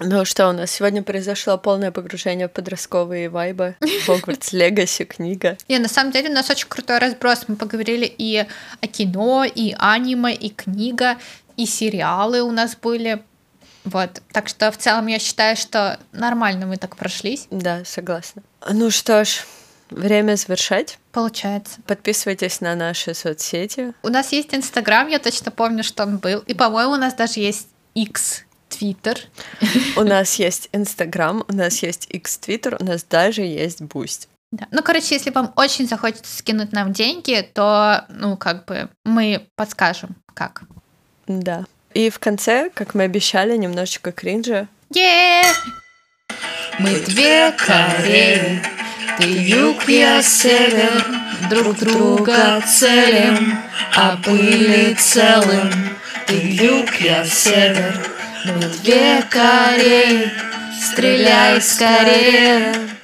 [0.00, 3.74] Ну что, у нас сегодня произошло полное погружение в подростковые вайбы.
[4.06, 5.58] Хогвартс Легаси, книга.
[5.66, 7.46] И на самом деле у нас очень крутой разброс.
[7.48, 8.46] Мы поговорили и
[8.80, 11.16] о кино, и аниме, и книга,
[11.56, 13.22] и сериалы у нас были.
[13.84, 14.22] Вот.
[14.32, 17.48] Так что в целом я считаю, что нормально мы так прошлись.
[17.50, 18.42] Да, согласна.
[18.70, 19.44] Ну что ж,
[19.90, 20.98] время завершать.
[21.10, 21.80] Получается.
[21.88, 23.94] Подписывайтесь на наши соцсети.
[24.04, 26.38] У нас есть Инстаграм, я точно помню, что он был.
[26.46, 29.18] И, по-моему, у нас даже есть X Твиттер.
[29.96, 34.28] У нас есть Инстаграм, у нас есть X Твиттер, у нас даже есть Бусть.
[34.50, 34.66] Да.
[34.70, 40.16] Ну, короче, если вам очень захочется скинуть нам деньги, то, ну, как бы мы подскажем,
[40.32, 40.62] как.
[41.26, 41.64] Да.
[41.92, 44.68] И в конце, как мы обещали, немножечко кринжа.
[44.90, 45.44] Yeah!
[46.78, 48.62] Мы две Кореи,
[49.18, 51.04] ты юг, я север,
[51.50, 53.58] друг друга целим,
[53.96, 55.70] а были целым.
[56.26, 58.00] Ты юг, я север,
[58.44, 60.30] две Кореи,
[60.80, 62.97] стреляй скорее.